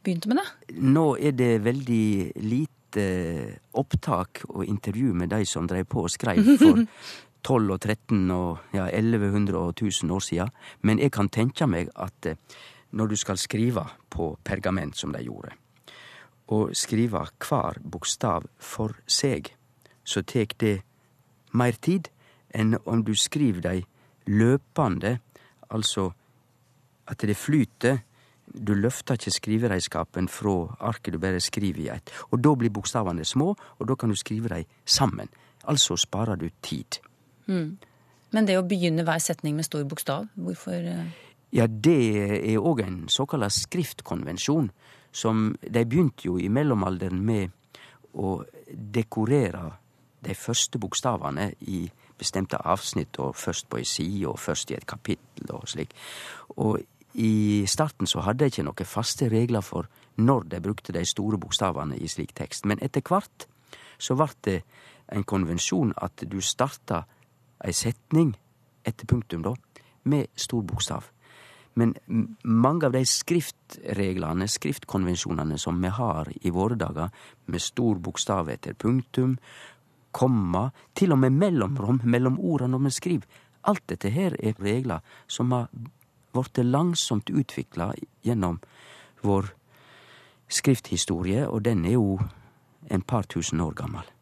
begynte 0.04 0.30
med 0.30 0.40
det? 0.40 0.46
Nå 0.78 1.06
er 1.18 1.36
det 1.36 1.52
veldig 1.66 2.08
lite 2.46 3.06
opptak 3.76 4.44
og 4.48 4.62
intervju 4.64 5.12
med 5.18 5.34
de 5.34 5.42
som 5.48 5.66
drev 5.68 5.88
på 5.90 6.06
og 6.06 6.12
skreiv 6.12 6.54
for 6.62 6.84
12 7.46 7.74
og 7.74 7.80
13 7.80 8.30
og 8.34 8.74
ja, 8.74 8.88
1100 8.88 9.58
og 9.58 9.74
1000 9.74 10.10
år 10.10 10.24
siden. 10.24 10.56
Men 10.82 11.02
jeg 11.02 11.12
kan 11.14 11.30
tenke 11.30 11.68
meg 11.70 11.92
at 11.94 12.30
eh, 12.30 12.40
når 12.96 13.12
du 13.12 13.16
skal 13.18 13.38
skrive 13.38 13.84
på 14.10 14.32
pergament, 14.46 14.96
som 14.96 15.12
de 15.12 15.22
gjorde, 15.26 15.52
og 16.48 16.76
skrive 16.76 17.24
hver 17.42 17.80
bokstav 17.82 18.46
for 18.58 18.94
seg, 19.06 19.50
så 20.04 20.22
tek 20.22 20.54
det 20.60 20.80
meir 21.52 21.78
tid 21.82 22.10
enn 22.54 22.76
om 22.86 23.02
du 23.04 23.14
skriver 23.18 23.62
dei 23.64 23.78
løpande, 24.26 25.18
altså 25.70 26.10
at 27.06 27.22
det 27.26 27.36
flyter. 27.36 27.98
Du 28.46 28.74
løfter 28.78 29.18
ikkje 29.18 29.34
skrivereiskapen 29.34 30.28
fra 30.30 30.54
arket 30.86 31.16
du 31.16 31.18
bare 31.18 31.42
skriver 31.42 31.82
i 31.82 31.88
eit. 31.90 32.12
Og 32.30 32.38
da 32.42 32.54
blir 32.54 32.70
bokstavene 32.70 33.24
små, 33.26 33.52
og 33.54 33.88
da 33.88 33.96
kan 33.98 34.10
du 34.10 34.16
skrive 34.16 34.52
dei 34.52 34.62
sammen. 34.84 35.28
Altså 35.66 35.96
sparer 35.98 36.38
du 36.38 36.48
tid. 36.62 37.00
Men 38.30 38.46
det 38.46 38.58
å 38.58 38.64
begynne 38.66 39.04
hver 39.06 39.22
setning 39.22 39.56
med 39.58 39.66
stor 39.66 39.84
bokstav, 39.88 40.28
hvorfor 40.34 40.78
eh, 40.78 41.06
Ja, 41.54 41.66
det 41.66 41.98
er 42.36 42.58
òg 42.58 42.82
en 42.82 42.96
såkalla 43.08 43.48
skriftkonvensjon, 43.50 44.70
som 45.16 45.54
de 45.62 45.84
begynte 45.88 46.28
jo 46.28 46.36
i 46.38 46.50
mellomalderen 46.52 47.22
med 47.24 47.54
å 48.16 48.38
dekorere 48.68 49.70
de 50.26 50.34
første 50.34 50.80
bokstavene 50.82 51.50
i 51.70 51.86
bestemte 52.18 52.58
avsnitt, 52.64 53.18
og 53.20 53.36
først 53.36 53.68
på 53.70 53.80
ei 53.80 53.88
side, 53.88 54.26
og 54.28 54.40
først 54.40 54.72
i 54.72 54.76
et 54.76 54.86
kapittel, 54.88 55.50
og 55.52 55.68
slik. 55.68 55.92
Og 56.56 56.80
i 57.16 57.64
starten 57.68 58.08
så 58.08 58.24
hadde 58.24 58.44
de 58.44 58.52
ikke 58.52 58.64
noen 58.66 58.88
faste 58.88 59.28
regler 59.32 59.64
for 59.64 59.88
når 60.16 60.48
de 60.52 60.60
brukte 60.64 60.92
de 60.96 61.04
store 61.04 61.38
bokstavene 61.40 61.96
i 61.96 62.08
slik 62.08 62.34
tekst, 62.36 62.66
men 62.68 62.80
etter 62.84 63.04
hvert 63.04 63.46
så 63.98 64.16
vart 64.16 64.36
det 64.44 64.62
en 65.12 65.24
konvensjon 65.24 65.94
at 66.02 66.24
du 66.28 66.40
starta 66.40 67.04
ei 67.64 67.72
setning 67.72 68.34
etter 68.84 69.08
punktum, 69.08 69.42
da, 69.42 69.54
med 70.04 70.28
stor 70.36 70.62
bokstav. 70.62 71.08
Men 71.76 71.92
mange 72.42 72.88
av 72.88 72.94
de 72.94 73.02
skriftreglene, 73.04 74.48
skriftkonvensjonene 74.48 75.58
som 75.60 75.80
vi 75.82 75.90
har 75.92 76.30
i 76.40 76.52
våre 76.54 76.78
dager, 76.80 77.12
med 77.52 77.62
stor 77.62 78.00
bokstav 78.00 78.48
etter 78.48 78.72
punktum, 78.72 79.36
komma, 80.16 80.70
til 80.96 81.12
og 81.12 81.20
med 81.20 81.36
mellomrom 81.36 82.00
mellom 82.08 82.40
ordene 82.40 82.72
når 82.72 82.86
vi 82.86 82.94
skriver, 82.96 83.42
alt 83.68 83.84
dette 83.92 84.08
her 84.14 84.36
er 84.40 84.56
regler 84.62 85.04
som 85.28 85.52
har 85.52 85.68
blitt 86.32 86.64
langsomt 86.64 87.30
utvikla 87.30 87.90
gjennom 88.24 88.60
vår 89.26 89.52
skrifthistorie, 90.48 91.44
og 91.48 91.64
den 91.66 91.84
er 91.84 91.98
jo 91.98 92.18
en 92.88 93.02
par 93.02 93.26
tusen 93.28 93.60
år 93.60 93.74
gammel. 93.76 94.15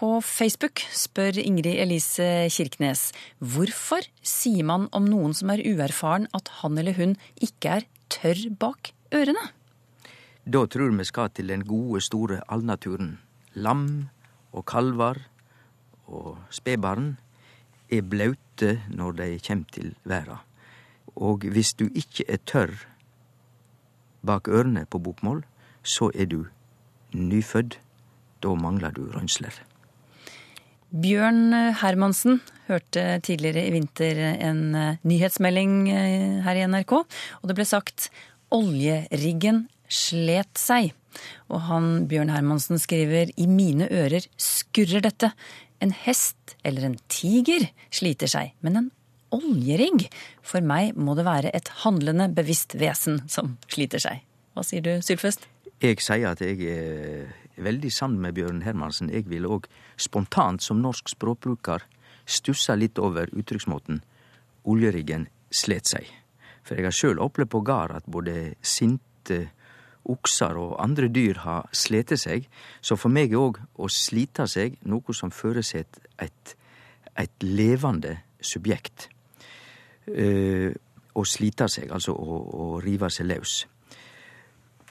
På 0.00 0.22
Facebook 0.24 0.80
spør 0.96 1.36
Ingrid 1.36 1.76
Elise 1.76 2.48
Kirknes 2.48 3.10
hvorfor 3.36 4.06
sier 4.24 4.64
man 4.64 4.86
om 4.96 5.04
noen 5.04 5.34
som 5.36 5.50
er 5.52 5.60
uerfaren 5.60 6.24
at 6.32 6.48
han 6.62 6.80
eller 6.80 6.96
hun 6.96 7.12
ikke 7.36 7.74
er 7.74 7.84
tørr 8.08 8.46
bak 8.62 8.94
ørene? 9.12 9.42
Da 10.48 10.62
tror 10.72 10.96
vi 10.96 11.04
skal 11.04 11.28
til 11.36 11.52
den 11.52 11.66
gode, 11.68 12.00
store 12.00 12.40
allnaturen. 12.48 13.18
Lam 13.52 14.08
og 14.56 14.64
kalvar 14.72 15.20
og 16.08 16.38
spedbarn 16.48 17.18
er 17.92 18.00
blaute 18.00 18.78
når 18.88 19.20
de 19.20 19.28
kjem 19.36 19.66
til 19.68 19.92
verda. 20.08 20.40
Og 21.12 21.44
hvis 21.44 21.74
du 21.76 21.90
ikke 21.92 22.24
er 22.24 22.40
tørr 22.48 22.72
bak 24.24 24.48
ørene 24.48 24.86
på 24.88 24.96
bokmål, 24.96 25.44
så 25.84 26.08
er 26.14 26.24
du 26.24 26.46
nyfødd. 27.12 27.76
Da 28.40 28.56
mangler 28.56 28.96
du 28.96 29.04
røynsler. 29.12 29.52
Bjørn 30.90 31.52
Hermansen 31.78 32.40
hørte 32.66 33.20
tidligere 33.22 33.62
i 33.66 33.74
vinter 33.74 34.18
en 34.32 34.62
eh, 34.74 34.96
nyhetsmelding 35.06 35.74
eh, 35.92 36.40
her 36.42 36.58
i 36.58 36.64
NRK, 36.66 36.94
og 37.02 37.44
det 37.46 37.56
ble 37.58 37.66
sagt 37.68 38.08
oljeriggen 38.54 39.64
slet 39.90 40.58
seg. 40.58 40.90
Og 41.50 41.62
han 41.68 41.90
Bjørn 42.10 42.32
Hermansen 42.34 42.78
skriver 42.82 43.30
i 43.38 43.46
mine 43.50 43.86
ører 43.90 44.26
skurrer 44.38 45.02
dette. 45.06 45.32
En 45.82 45.94
hest 45.94 46.56
eller 46.66 46.88
en 46.88 46.98
tiger 47.10 47.68
sliter 47.94 48.30
seg, 48.30 48.54
men 48.60 48.78
en 48.78 48.90
oljerigg? 49.34 50.08
For 50.42 50.62
meg 50.64 50.98
må 50.98 51.14
det 51.18 51.26
være 51.28 51.54
et 51.54 51.70
handlende, 51.84 52.30
bevisst 52.34 52.74
vesen 52.78 53.22
som 53.30 53.56
sliter 53.70 54.02
seg. 54.02 54.24
Hva 54.54 54.66
sier 54.66 54.82
du, 54.84 54.96
Sylfest? 55.06 55.46
Jeg 55.80 56.02
sier 56.04 56.34
at 56.34 56.42
jeg 56.44 56.58
er 56.66 57.30
veldig 57.64 57.92
sammen 57.92 58.20
med 58.20 58.34
Bjørn 58.34 58.62
Hermansen. 58.62 59.10
Jeg 59.10 59.28
vil 59.30 59.46
òg 59.46 59.68
spontant, 59.96 60.62
som 60.62 60.80
norsk 60.82 61.08
språkbruker, 61.12 61.84
stussa 62.26 62.74
litt 62.74 62.98
over 62.98 63.30
uttrykksmåten 63.32 64.02
'oljeriggen 64.64 65.28
slet 65.50 65.88
seg'. 65.88 66.10
For 66.62 66.74
jeg 66.74 66.84
har 66.84 66.94
sjøl 66.94 67.18
opplevd 67.18 67.50
på 67.50 67.60
gard 67.64 67.90
at 67.96 68.04
både 68.06 68.54
sinte 68.62 69.50
okser 70.04 70.56
og 70.56 70.76
andre 70.82 71.08
dyr 71.08 71.40
har 71.44 71.68
slete 71.72 72.16
seg, 72.16 72.46
så 72.80 72.96
for 72.96 73.12
meg 73.12 73.32
er 73.32 73.42
òg 73.42 73.60
å 73.78 73.88
slite 73.88 74.46
seg 74.48 74.78
noe 74.88 75.14
som 75.16 75.30
føreset 75.30 76.00
et, 76.18 76.54
et 77.16 77.42
levende 77.42 78.18
subjekt. 78.40 79.08
Uh, 80.08 80.72
å 81.14 81.24
slite 81.26 81.68
seg, 81.68 81.90
altså 81.92 82.14
å, 82.14 82.38
å 82.54 82.66
rive 82.82 83.10
seg 83.10 83.26
løs. 83.26 83.66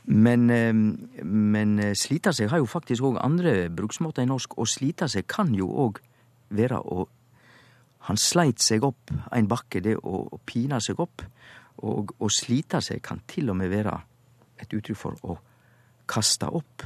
Men, 0.05 0.49
eh, 0.49 0.73
men 1.23 1.79
eh, 1.79 1.93
slita 1.97 2.33
seg 2.33 2.49
har 2.51 2.61
jo 2.61 2.69
faktisk 2.69 3.03
òg 3.03 3.19
andre 3.21 3.69
bruksmåter 3.73 4.23
i 4.23 4.29
norsk. 4.29 4.57
Å 4.57 4.65
slita 4.67 5.09
seg 5.11 5.27
kan 5.29 5.53
jo 5.55 5.69
òg 5.87 6.03
være 6.49 6.81
å 6.81 7.07
Han 8.07 8.15
sleit 8.17 8.61
seg 8.63 8.81
opp 8.87 9.11
ein 9.35 9.45
bakke, 9.45 9.81
det 9.83 9.97
å, 9.97 10.21
å 10.31 10.37
pine 10.47 10.79
seg 10.81 11.01
opp. 11.03 11.21
Og 11.83 12.13
å 12.17 12.29
slita 12.31 12.79
seg 12.81 13.01
kan 13.03 13.19
til 13.27 13.51
og 13.51 13.57
med 13.59 13.69
være 13.69 13.91
et 14.57 14.71
uttrykk 14.73 14.97
for 14.97 15.17
å 15.27 15.35
kaste 16.09 16.47
opp. 16.47 16.85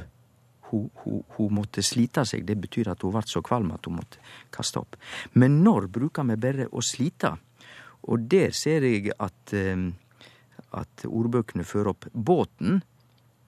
Hun, 0.68 0.88
hun, 1.04 1.22
hun 1.36 1.54
måtte 1.54 1.84
slita 1.86 2.26
seg, 2.26 2.42
det 2.44 2.58
betyr 2.60 2.90
at 2.92 3.06
hun 3.06 3.14
ble 3.14 3.22
så 3.30 3.40
kvalm 3.46 3.70
at 3.72 3.86
hun 3.86 4.00
måtte 4.00 4.20
kaste 4.52 4.82
opp. 4.82 4.98
Men 5.38 5.62
når 5.62 5.86
bruker 5.94 6.26
vi 6.28 6.36
bare 6.36 6.66
å 6.68 6.82
slite? 6.82 7.30
Og 8.10 8.26
der 8.28 8.52
ser 8.52 8.84
jeg 8.84 9.14
at, 9.14 9.54
eh, 9.54 9.86
at 10.76 11.06
ordbøkene 11.06 11.64
fører 11.64 11.94
opp 11.94 12.10
båten 12.12 12.82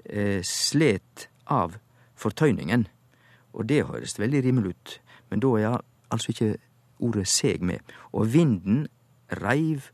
eh, 0.08 0.42
slet 0.44 1.28
av 1.46 1.76
fortøyningen. 2.16 2.86
Og 3.56 3.68
det 3.68 3.86
høres 3.88 4.18
veldig 4.18 4.44
rimelig 4.44 4.74
ut, 4.74 5.00
men 5.30 5.40
da 5.40 5.52
er 5.56 5.78
altså 6.10 6.32
ikke 6.32 6.56
ordet 6.98 7.26
seg 7.28 7.62
med. 7.64 7.80
Og 8.12 8.32
vinden 8.34 8.86
reiv 9.42 9.90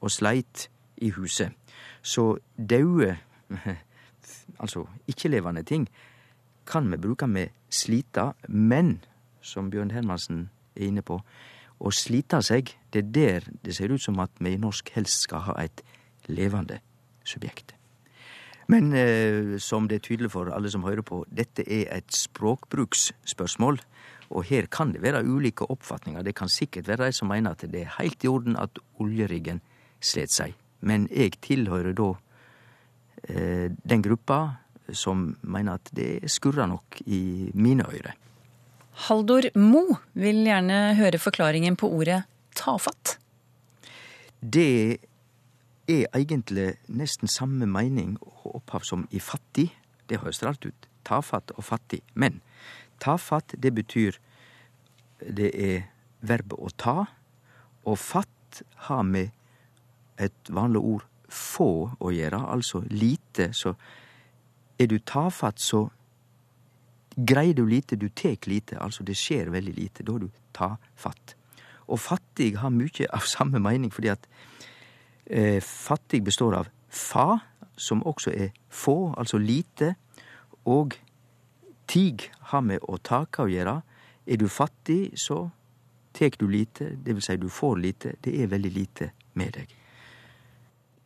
og 0.00 0.10
sleit 0.10 0.68
i 0.96 1.10
huset. 1.10 1.52
Så 2.02 2.36
daue, 2.56 3.16
altså 4.62 4.86
ikke-levende 5.06 5.62
ting, 5.62 5.88
kan 6.66 6.90
vi 6.90 6.96
bruke 6.96 7.26
med 7.26 7.48
slita, 7.70 8.32
men, 8.48 9.00
som 9.40 9.70
Bjørn 9.70 9.90
Hermansen 9.90 10.50
er 10.76 10.86
inne 10.86 11.02
på, 11.02 11.20
å 11.82 11.90
slita 11.90 12.38
seg, 12.42 12.70
det 12.94 13.02
er 13.02 13.12
der 13.12 13.48
det 13.64 13.74
ser 13.76 13.90
ut 13.90 14.02
som 14.02 14.20
at 14.22 14.30
vi 14.38 14.54
i 14.54 14.60
norsk 14.60 14.92
helst 14.94 15.26
skal 15.26 15.46
ha 15.48 15.58
et 15.64 15.82
levende 16.30 16.78
subjekt. 17.26 17.74
Men 18.70 18.92
eh, 18.94 19.58
som 19.62 19.88
det 19.88 19.98
er 19.98 20.06
tydelig 20.06 20.32
for 20.34 20.52
alle 20.54 20.70
som 20.70 20.84
hører 20.86 21.04
på, 21.06 21.24
dette 21.30 21.64
er 21.66 21.88
et 21.96 22.14
språkbruksspørsmål. 22.14 23.80
Og 24.32 24.46
her 24.48 24.68
kan 24.72 24.94
det 24.94 25.02
være 25.02 25.24
ulike 25.26 25.66
oppfatninger. 25.70 26.22
Det 26.22 26.36
kan 26.38 26.48
sikkert 26.48 26.88
være 26.88 27.10
de 27.10 27.16
som 27.16 27.28
mener 27.32 27.56
at 27.56 27.66
det 27.68 27.84
er 27.84 27.94
helt 27.98 28.24
i 28.24 28.30
orden 28.30 28.56
at 28.56 28.78
oljeriggen 29.02 29.60
slet 30.02 30.32
seg. 30.32 30.56
Men 30.80 31.06
jeg 31.12 31.36
tilhører 31.44 31.94
da 31.96 32.10
eh, 33.28 33.68
den 33.70 34.02
gruppa 34.04 34.40
som 34.92 35.30
mener 35.42 35.78
at 35.78 35.92
det 35.94 36.30
skurrer 36.30 36.68
nok 36.70 37.02
i 37.06 37.50
mine 37.54 37.86
øyre. 37.86 38.16
Haldor 39.06 39.48
Mo 39.56 39.96
vil 40.18 40.42
gjerne 40.44 40.94
høre 40.98 41.20
forklaringen 41.22 41.78
på 41.80 41.88
ordet 41.88 42.22
tafatt. 42.58 43.16
Det 44.42 44.98
er 45.88 46.06
egentlig 46.14 46.76
nesten 46.88 47.28
samme 47.28 47.66
mening 47.66 48.16
og 48.20 48.58
opphav 48.60 48.84
som 48.86 49.06
i 49.10 49.20
fattig. 49.20 49.70
Det 50.08 50.20
høres 50.22 50.42
rart 50.42 50.66
ut. 50.66 50.88
Tafatt 51.04 51.50
og 51.56 51.64
fattig. 51.64 52.02
Men 52.14 52.40
tafatt, 53.00 53.54
det 53.58 53.74
betyr 53.74 54.18
Det 55.22 55.52
er 55.54 55.84
verbet 56.20 56.58
å 56.58 56.68
ta. 56.76 57.04
Og 57.86 57.98
fatt 57.98 58.62
har 58.88 59.02
med 59.06 59.30
et 60.18 60.50
vanlig 60.50 60.80
ord 60.82 61.04
få 61.30 61.90
å 61.98 62.10
gjøre, 62.10 62.40
altså 62.50 62.82
lite. 62.90 63.52
Så 63.54 63.74
er 64.78 64.90
du 64.90 64.98
tafatt, 64.98 65.60
så 65.60 65.86
greier 67.16 67.54
du 67.54 67.64
lite, 67.66 67.96
du 67.96 68.08
tek 68.08 68.46
lite. 68.46 68.78
Altså 68.82 69.06
det 69.06 69.16
skjer 69.16 69.52
veldig 69.54 69.74
lite. 69.78 70.02
Da 70.02 70.16
er 70.16 70.26
du 70.26 70.28
tafatt. 70.52 71.36
Og 71.86 72.00
fattig 72.00 72.56
har 72.58 72.74
mye 72.74 73.08
av 73.12 73.26
samme 73.26 73.62
mening, 73.62 73.92
fordi 73.94 74.10
at 74.12 74.26
fattig 75.62 76.22
består 76.26 76.56
av 76.58 76.68
fa, 76.92 77.38
som 77.76 78.02
også 78.06 78.32
er 78.34 78.50
få, 78.68 79.14
altså 79.18 79.38
lite, 79.38 79.94
og 80.68 80.96
tig 81.90 82.28
har 82.52 82.62
med 82.66 82.84
å 82.88 82.98
take 83.02 83.44
å 83.44 83.50
gjøre. 83.50 83.80
Er 84.26 84.38
du 84.38 84.48
fattig, 84.50 85.14
så 85.18 85.46
tek 86.16 86.38
du 86.40 86.46
lite, 86.50 86.92
det 87.02 87.16
vil 87.16 87.24
si 87.24 87.36
du 87.40 87.48
får 87.52 87.80
lite. 87.80 88.16
Det 88.22 88.34
er 88.42 88.50
veldig 88.52 88.72
lite 88.72 89.10
med 89.38 89.56
deg. 89.56 89.74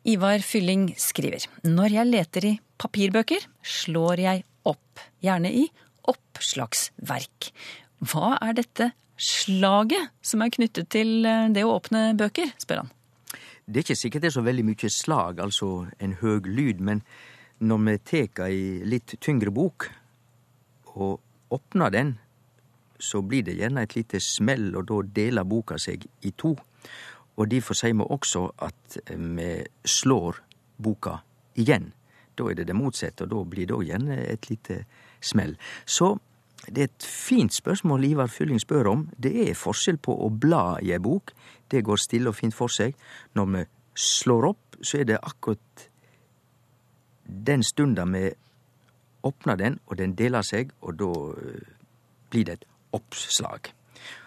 Ivar 0.07 0.39
Fylling 0.47 0.93
skriver 1.03 1.49
Når 1.67 1.97
jeg 1.97 2.11
leter 2.13 2.47
i 2.47 2.53
papirbøker, 2.79 3.49
slår 3.63 4.23
jeg 4.23 4.45
opp, 4.69 5.03
gjerne 5.25 5.51
i 5.51 5.65
oppslagsverk. 6.07 7.51
Hva 8.07 8.37
er 8.45 8.55
dette 8.59 8.93
slaget 9.17 10.13
som 10.23 10.45
er 10.45 10.53
knyttet 10.53 10.91
til 10.93 11.27
eh, 11.27 11.49
det 11.51 11.65
å 11.65 11.75
åpne 11.79 12.11
bøker, 12.19 12.53
spør 12.61 12.85
han. 12.85 12.93
Det 13.67 13.81
er 13.81 13.83
ikke 13.83 13.99
sikkert 13.99 14.23
det 14.23 14.29
er 14.29 14.35
så 14.37 14.45
veldig 14.47 14.63
mye 14.63 14.89
slag, 14.95 15.41
altså 15.43 15.69
en 15.99 16.13
høg 16.21 16.47
lyd, 16.47 16.79
men 16.87 17.01
når 17.59 17.81
vi 17.83 17.95
tek 18.07 18.41
ei 18.45 18.61
litt 18.87 19.17
tyngre 19.19 19.51
bok 19.51 19.89
og 20.95 21.19
åpner 21.51 21.91
den, 21.91 22.13
så 23.03 23.25
blir 23.27 23.43
det 23.43 23.57
gjerne 23.59 23.83
et 23.83 23.97
lite 23.97 24.21
smell, 24.23 24.69
og 24.79 24.87
da 24.87 25.01
deler 25.19 25.49
boka 25.51 25.81
seg 25.83 26.07
i 26.23 26.31
to. 26.39 26.55
Og 27.37 27.51
derfor 27.51 27.75
sier 27.75 27.97
vi 27.99 28.07
også 28.07 28.45
at 28.63 29.01
vi 29.11 29.51
slår 29.83 30.39
boka 30.79 31.19
igjen. 31.59 31.91
Da 32.39 32.47
er 32.47 32.61
det 32.61 32.69
det 32.71 32.79
motsatte, 32.79 33.27
og 33.27 33.35
da 33.35 33.43
blir 33.51 33.67
det 33.67 33.75
òg 33.75 33.91
gjerne 33.91 34.21
et 34.31 34.47
lite 34.47 34.85
smell. 35.19 35.57
Så 35.85 36.15
det 36.67 36.83
er 36.83 36.89
et 36.89 37.07
fint 37.07 37.55
spørsmål 37.55 38.05
Ivar 38.05 38.31
Fylling 38.33 38.61
spør 38.61 38.89
om. 38.91 39.05
Det 39.23 39.33
er 39.49 39.59
forskjell 39.59 39.99
på 40.03 40.15
å 40.25 40.31
bla 40.33 40.79
i 40.83 40.93
ei 40.97 41.03
bok. 41.03 41.31
Det 41.71 41.85
går 41.85 42.01
stille 42.01 42.33
og 42.33 42.39
fint 42.39 42.55
for 42.55 42.73
seg. 42.73 42.97
Når 43.39 43.47
vi 43.53 43.63
slår 43.97 44.49
opp, 44.51 44.79
så 44.83 45.01
er 45.01 45.09
det 45.13 45.21
akkurat 45.23 45.87
den 47.27 47.63
stunda 47.63 48.05
vi 48.11 48.29
åpner 49.27 49.57
den, 49.57 49.79
og 49.87 49.99
den 49.99 50.15
deler 50.19 50.43
seg, 50.47 50.71
og 50.83 50.99
da 51.01 51.11
eh, 51.35 51.73
blir 52.31 52.47
det 52.47 52.61
et 52.61 52.69
oppslag. 52.95 53.73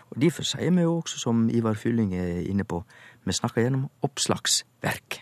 Og 0.09 0.21
Derfor 0.21 0.43
sier 0.47 0.73
vi 0.73 0.83
jo 0.83 0.97
også, 0.99 1.19
som 1.21 1.47
Ivar 1.53 1.77
Fylling 1.79 2.15
er 2.17 2.43
inne 2.49 2.65
på, 2.67 2.81
vi 3.23 3.35
snakker 3.35 3.63
gjennom 3.63 3.89
oppslagsverk. 4.03 5.21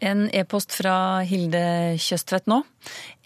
En 0.00 0.30
e-post 0.32 0.72
fra 0.78 1.20
Hilde 1.28 1.60
Kjøstvedt 2.00 2.46
nå. 2.48 2.62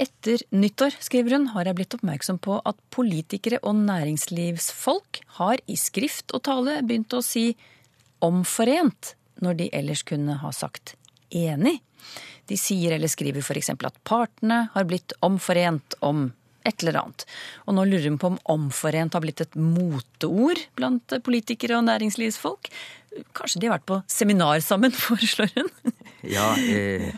Etter 0.01 0.43
nyttår, 0.51 0.97
skriver 0.99 1.37
hun, 1.37 1.47
har 1.55 1.69
jeg 1.71 1.79
blitt 1.79 1.95
oppmerksom 1.95 2.41
på 2.43 2.59
at 2.67 2.81
politikere 2.95 3.61
og 3.63 3.79
næringslivsfolk 3.79 5.21
har 5.39 5.63
i 5.71 5.79
skrift 5.79 6.35
og 6.35 6.43
tale 6.51 6.81
begynt 6.83 7.15
å 7.15 7.23
si 7.23 7.53
omforent 8.27 9.15
når 9.45 9.61
de 9.61 9.71
ellers 9.77 10.03
kunne 10.07 10.41
ha 10.43 10.51
sagt 10.55 10.97
enig. 11.31 11.79
De 12.51 12.59
sier 12.59 12.97
eller 12.97 13.13
skriver 13.13 13.45
f.eks. 13.45 13.71
at 13.71 14.01
partene 14.03 14.65
har 14.75 14.91
blitt 14.91 15.15
omforent 15.23 15.95
om 16.03 16.33
et 16.65 16.83
eller 16.83 16.99
annet. 17.03 17.25
Og 17.69 17.77
nå 17.77 17.85
lurer 17.87 18.09
hun 18.09 18.19
på 18.19 18.33
om 18.33 18.39
omforent 18.57 19.15
har 19.15 19.23
blitt 19.23 19.45
et 19.45 19.57
moteord 19.61 20.61
blant 20.79 21.15
politikere 21.23 21.79
og 21.79 21.87
næringslivsfolk. 21.87 22.71
Kanskje 23.37 23.61
de 23.63 23.69
har 23.69 23.79
vært 23.79 23.89
på 23.91 24.01
seminar 24.11 24.63
sammen, 24.65 24.95
foreslår 25.07 25.53
hun. 25.57 25.95
Ja, 26.27 26.53
eh, 26.59 27.11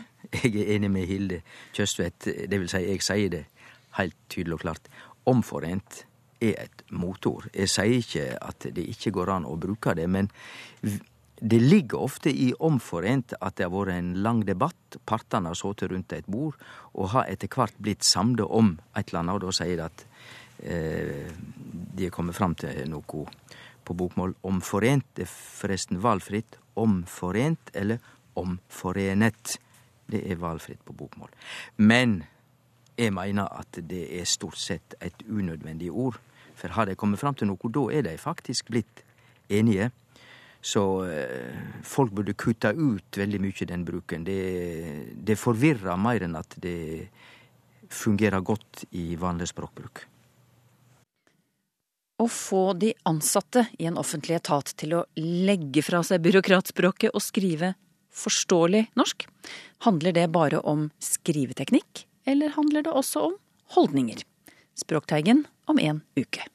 jeg 0.43 0.53
er 0.53 0.73
enig 0.75 0.91
med 0.93 1.07
Hilde 1.09 1.41
Kjøstvedt. 1.75 2.29
Det 2.51 2.59
vil 2.59 2.69
si, 2.71 2.83
jeg 2.85 3.05
sier 3.05 3.33
det 3.33 3.43
helt 3.97 4.17
tydelig 4.29 4.59
og 4.59 4.65
klart. 4.65 4.89
Omforent 5.27 6.03
er 6.43 6.57
et 6.67 6.83
motord. 6.93 7.47
Jeg 7.55 7.71
sier 7.71 8.01
ikke 8.01 8.25
at 8.37 8.67
det 8.75 8.85
ikke 8.93 9.15
går 9.15 9.33
an 9.37 9.47
å 9.47 9.55
bruke 9.59 9.95
det, 9.97 10.05
men 10.11 10.29
det 11.37 11.59
ligger 11.61 12.01
ofte 12.01 12.31
i 12.33 12.49
omforent 12.65 13.35
at 13.39 13.57
det 13.57 13.67
har 13.67 13.73
vært 13.73 13.97
en 13.97 14.13
lang 14.25 14.41
debatt. 14.45 14.99
Partene 15.05 15.51
har 15.51 15.57
sittet 15.57 15.91
rundt 15.91 16.13
et 16.13 16.29
bord 16.29 16.57
og 16.93 17.11
har 17.13 17.29
etter 17.29 17.51
hvert 17.51 17.77
blitt 17.81 18.05
samde 18.05 18.45
om 18.45 18.75
et 18.97 19.09
eller 19.09 19.23
annet, 19.23 19.37
og 19.37 19.45
da 19.45 19.53
sier 19.53 19.77
de 19.77 19.85
at 19.85 20.05
eh, 20.63 21.29
de 21.97 22.07
er 22.07 22.13
kommet 22.13 22.37
fram 22.37 22.57
til 22.57 22.85
noe 22.89 23.25
på 23.87 23.95
bokmål. 23.97 24.35
Omforent 24.47 25.21
er 25.23 25.29
forresten 25.31 26.01
valgfritt. 26.03 26.59
Omforent 26.77 27.71
eller 27.73 28.03
omforenet. 28.37 29.57
Det 30.07 30.23
er 30.23 30.39
valgfritt 30.39 30.83
på 30.85 30.95
bokmål. 30.95 31.31
Men 31.77 32.21
jeg 32.97 33.13
mener 33.13 33.51
at 33.59 33.79
det 33.89 34.05
er 34.19 34.27
stort 34.29 34.57
sett 34.59 34.97
et 35.03 35.23
unødvendig 35.29 35.91
ord. 35.91 36.19
For 36.57 36.73
har 36.73 36.89
de 36.89 36.97
kommet 36.97 37.21
fram 37.21 37.35
til 37.37 37.49
noe, 37.51 37.71
da 37.73 37.85
er 37.93 38.05
de 38.07 38.17
faktisk 38.17 38.71
blitt 38.73 39.03
enige. 39.53 39.91
Så 40.61 40.83
eh, 41.05 41.81
folk 41.85 42.11
burde 42.17 42.33
kutte 42.33 42.73
ut 42.73 43.19
veldig 43.19 43.39
mye 43.43 43.67
den 43.69 43.85
bruken. 43.85 44.25
Det, 44.25 44.41
det 45.13 45.37
forvirrer 45.37 45.99
mer 46.01 46.25
enn 46.25 46.35
at 46.39 46.57
det 46.63 47.07
fungerer 47.93 48.41
godt 48.43 48.87
i 48.97 49.13
vanlig 49.19 49.51
språkbruk. 49.53 50.07
Å 52.17 52.25
få 52.27 52.73
de 52.73 52.93
ansatte 53.05 53.67
i 53.77 53.85
en 53.85 53.97
offentlig 54.01 54.39
etat 54.39 54.71
til 54.81 54.95
å 54.97 55.03
legge 55.21 55.83
fra 55.85 56.01
seg 56.05 56.23
byråkratspråket 56.25 57.13
og 57.13 57.21
skrive 57.21 57.75
forståelig 58.17 58.87
norsk, 58.97 59.27
handler 59.85 60.15
det 60.17 60.25
bare 60.33 60.63
om 60.65 60.87
skriveteknikk, 61.03 62.07
eller 62.25 62.55
handler 62.57 62.87
det 62.87 62.95
også 62.97 63.27
om 63.29 63.37
holdninger? 63.77 64.23
Språkteigen 64.77 65.45
om 65.69 65.77
en 65.77 66.01
uke. 66.17 66.47